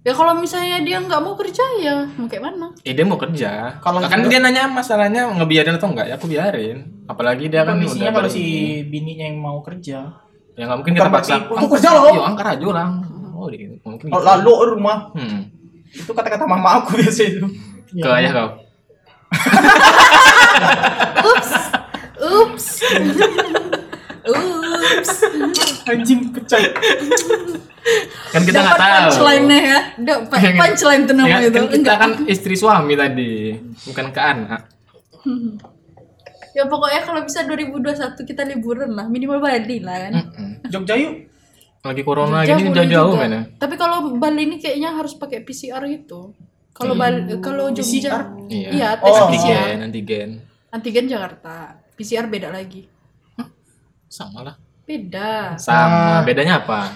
ya 0.00 0.12
kalau 0.12 0.32
misalnya 0.32 0.80
dia 0.80 0.96
nggak 0.96 1.20
mau 1.20 1.36
kerja 1.36 1.60
ya 1.76 2.08
mau 2.16 2.24
kayak 2.24 2.40
mana? 2.40 2.72
Eh 2.82 2.96
dia 2.96 3.04
mau 3.04 3.20
kerja. 3.20 3.76
Kalau 3.78 4.00
kan 4.00 4.24
dia 4.24 4.40
nanya 4.40 4.64
masalahnya 4.64 5.28
ngebiarin 5.36 5.76
atau 5.76 5.92
enggak, 5.92 6.08
ya 6.08 6.14
aku 6.16 6.26
biarin. 6.26 7.04
Apalagi 7.04 7.52
dia 7.52 7.68
kan 7.68 7.76
udah 7.76 8.10
kalau 8.10 8.30
si 8.30 8.44
bininya 8.86 9.28
yang 9.28 9.38
mau 9.38 9.60
kerja. 9.60 10.08
ya 10.58 10.62
nggak 10.66 10.78
mungkin 10.82 10.94
kita 10.94 11.08
paksa. 11.08 11.34
"Untuk 11.48 11.70
kerja 11.76 11.88
loh." 11.94 12.12
Iya, 12.12 12.22
angkat 12.26 12.46
aja 12.58 12.66
lah. 12.68 12.88
Oh, 13.32 13.48
di, 13.48 13.64
mungkin 13.80 14.12
Oh, 14.12 14.20
gitu. 14.20 14.28
lalu 14.28 14.52
rumah. 14.76 15.08
Hmm. 15.16 15.48
Itu 15.88 16.12
kata-kata 16.12 16.44
mama 16.44 16.84
aku 16.84 17.00
biasa 17.00 17.20
itu. 17.24 17.46
Ke 17.96 18.08
ayah 18.20 18.30
kau. 18.30 18.48
Ups. 21.24 21.50
Ups. 22.20 22.66
Ups. 24.28 25.10
Anjing 25.90 26.20
pecah. 26.30 26.60
Kan 28.30 28.42
kita 28.42 28.58
nggak 28.58 28.74
Dapat 28.74 28.86
tahu. 28.86 29.02
punchline-nya 29.08 29.58
ya. 29.58 29.78
Dapat 29.98 30.38
punchline 30.54 31.02
tuh 31.02 31.14
Ya, 31.14 31.18
nama 31.18 31.36
itu. 31.38 31.50
kan 31.50 31.64
kita 31.64 31.76
Enggak. 31.76 31.96
kan 31.98 32.10
istri 32.26 32.54
suami 32.54 32.94
tadi, 32.94 33.56
bukan 33.84 34.06
ke 34.08 34.20
anak. 34.20 34.60
Ya 36.50 36.66
pokoknya 36.66 37.00
kalau 37.00 37.20
bisa 37.22 37.40
2021 37.42 37.94
kita 38.20 38.42
liburan 38.44 38.90
lah, 38.90 39.06
minimal 39.06 39.38
Bali 39.38 39.78
lah 39.78 39.96
kan. 40.04 40.12
Jogja 40.66 40.94
yuk. 40.94 41.30
Lagi 41.80 42.02
corona 42.02 42.42
Jogja 42.42 42.60
gini 42.60 42.70
jauh-jauh 42.74 43.14
mana? 43.14 43.40
Tapi 43.54 43.74
kalau 43.74 44.12
Bali 44.14 44.44
ini 44.44 44.56
kayaknya 44.56 44.92
harus 44.92 45.14
pakai 45.14 45.40
PCR 45.40 45.80
itu. 45.86 46.34
Kalau 46.70 46.92
Bali 46.92 47.24
kalau 47.38 47.70
Jogja? 47.70 48.28
Iya. 48.46 48.68
Iya, 48.70 48.88
tes 48.96 49.14
Oh. 49.14 49.28
PCR. 49.28 49.56
Antigen, 49.78 49.78
antigen. 49.82 50.30
Antigen 50.68 51.06
Jakarta. 51.06 51.56
PCR 51.94 52.26
beda 52.26 52.50
lagi. 52.50 52.84
Sama 54.06 54.42
lah. 54.42 54.56
Beda. 54.82 55.54
Sama. 55.54 56.20
Bedanya 56.20 56.58
apa? 56.58 56.90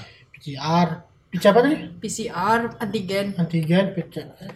PCR. 0.44 0.88
PCR 1.32 1.50
apa 1.56 1.60
tadi? 1.64 1.76
PCR, 2.04 2.60
antigen. 2.76 3.26
Antigen, 3.40 3.96
PCR. 3.96 4.52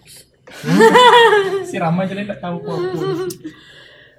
Si 1.64 1.80
Rama 1.80 2.04
aja 2.04 2.12
enggak 2.12 2.44
tahu 2.44 2.60
kok. 2.60 2.76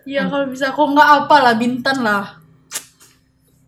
Iya 0.10 0.26
kalau 0.26 0.50
bisa 0.50 0.74
kok 0.74 0.90
nggak 0.90 1.10
apa 1.22 1.36
lah 1.38 1.54
bintan 1.54 2.02
lah. 2.02 2.42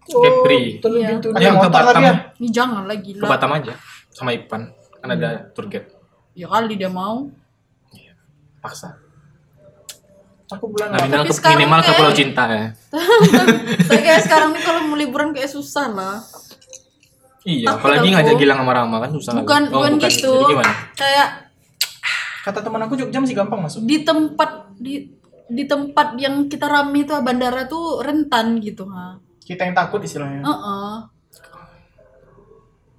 Kepri. 0.10 0.82
Telu 0.82 0.98
Iya. 0.98 1.22
Ayo 1.22 1.54
ke 1.62 1.70
lagi 1.70 1.70
Batam. 1.70 2.02
Ini 2.42 2.50
jangan 2.50 2.84
lah 2.90 2.98
Ke. 2.98 3.26
Batam 3.30 3.52
aja. 3.62 3.74
Sama 4.10 4.34
Ipan. 4.34 4.74
Kan 4.74 5.10
ada 5.14 5.54
tour 5.54 5.70
guide. 5.70 5.94
Ya 6.34 6.50
kali 6.50 6.82
dia 6.82 6.90
mau. 6.90 7.30
Paksa. 8.58 8.98
Aku 10.50 10.74
bulan 10.74 10.98
Nah, 10.98 11.06
minimal, 11.06 11.86
Tapi 11.86 11.94
ke, 11.94 12.00
Pulau 12.02 12.14
Cinta 12.18 12.44
ya. 12.50 12.66
Tapi 13.92 14.02
kayak 14.02 14.22
sekarang 14.26 14.50
nih 14.58 14.64
kalau 14.66 14.82
mau 14.90 14.98
liburan 14.98 15.38
kayak 15.38 15.52
susah 15.52 15.94
lah. 15.94 16.26
Iya, 17.42 17.74
Takut 17.74 17.80
apalagi 17.82 18.08
aku. 18.08 18.16
ngajak 18.16 18.36
Gilang 18.38 18.60
sama 18.62 18.74
Rama 18.74 18.98
kan 19.02 19.10
susah. 19.10 19.32
Bukan 19.36 19.62
Oh, 19.68 19.82
bukan 19.82 19.94
gitu. 20.00 20.32
Jadi 20.32 20.46
gimana? 20.48 20.74
Kayak 20.94 21.30
Kata 22.42 22.60
teman 22.60 22.82
aku 22.82 22.98
Jogja 22.98 23.18
masih 23.18 23.38
gampang 23.38 23.62
masuk. 23.62 23.86
di 23.86 24.02
tempat 24.02 24.50
di 24.76 25.10
di 25.46 25.64
tempat 25.64 26.18
yang 26.18 26.48
kita 26.48 26.66
rame 26.66 27.04
itu 27.04 27.14
bandara 27.20 27.68
tuh 27.68 28.02
rentan 28.02 28.58
gitu 28.58 28.90
ha. 28.90 29.14
Kita 29.40 29.62
yang 29.62 29.74
takut 29.74 30.02
istilahnya. 30.02 30.42
Heeh. 30.42 30.94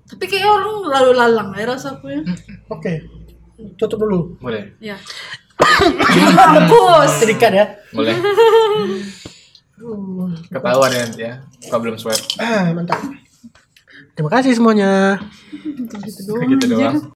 Tapi 0.07 0.25
kayak 0.27 0.47
orang 0.47 0.85
lalu 0.85 1.13
lalang 1.17 1.49
ya 1.55 1.65
rasaku 1.65 2.07
ya. 2.07 2.21
Oke. 2.69 3.03
Tutup 3.75 3.99
dulu. 3.99 4.37
Boleh. 4.39 4.75
Ya. 4.79 4.99
Bagus. 6.35 7.11
Sedikit 7.17 7.51
ya. 7.51 7.67
Boleh. 7.91 8.15
Ketahuan 10.49 10.91
ya 10.93 11.01
nanti 11.03 11.23
ya. 11.25 11.35
Problem 11.67 11.97
sweat. 11.97 12.21
Ah, 12.39 12.71
mantap. 12.71 13.01
Terima 14.13 14.31
kasih 14.31 14.53
semuanya. 14.53 15.17
Gitu 16.05 16.21
doang. 16.29 16.41
Kayak 16.45 16.51
gitu 16.61 16.67
doang. 16.69 16.97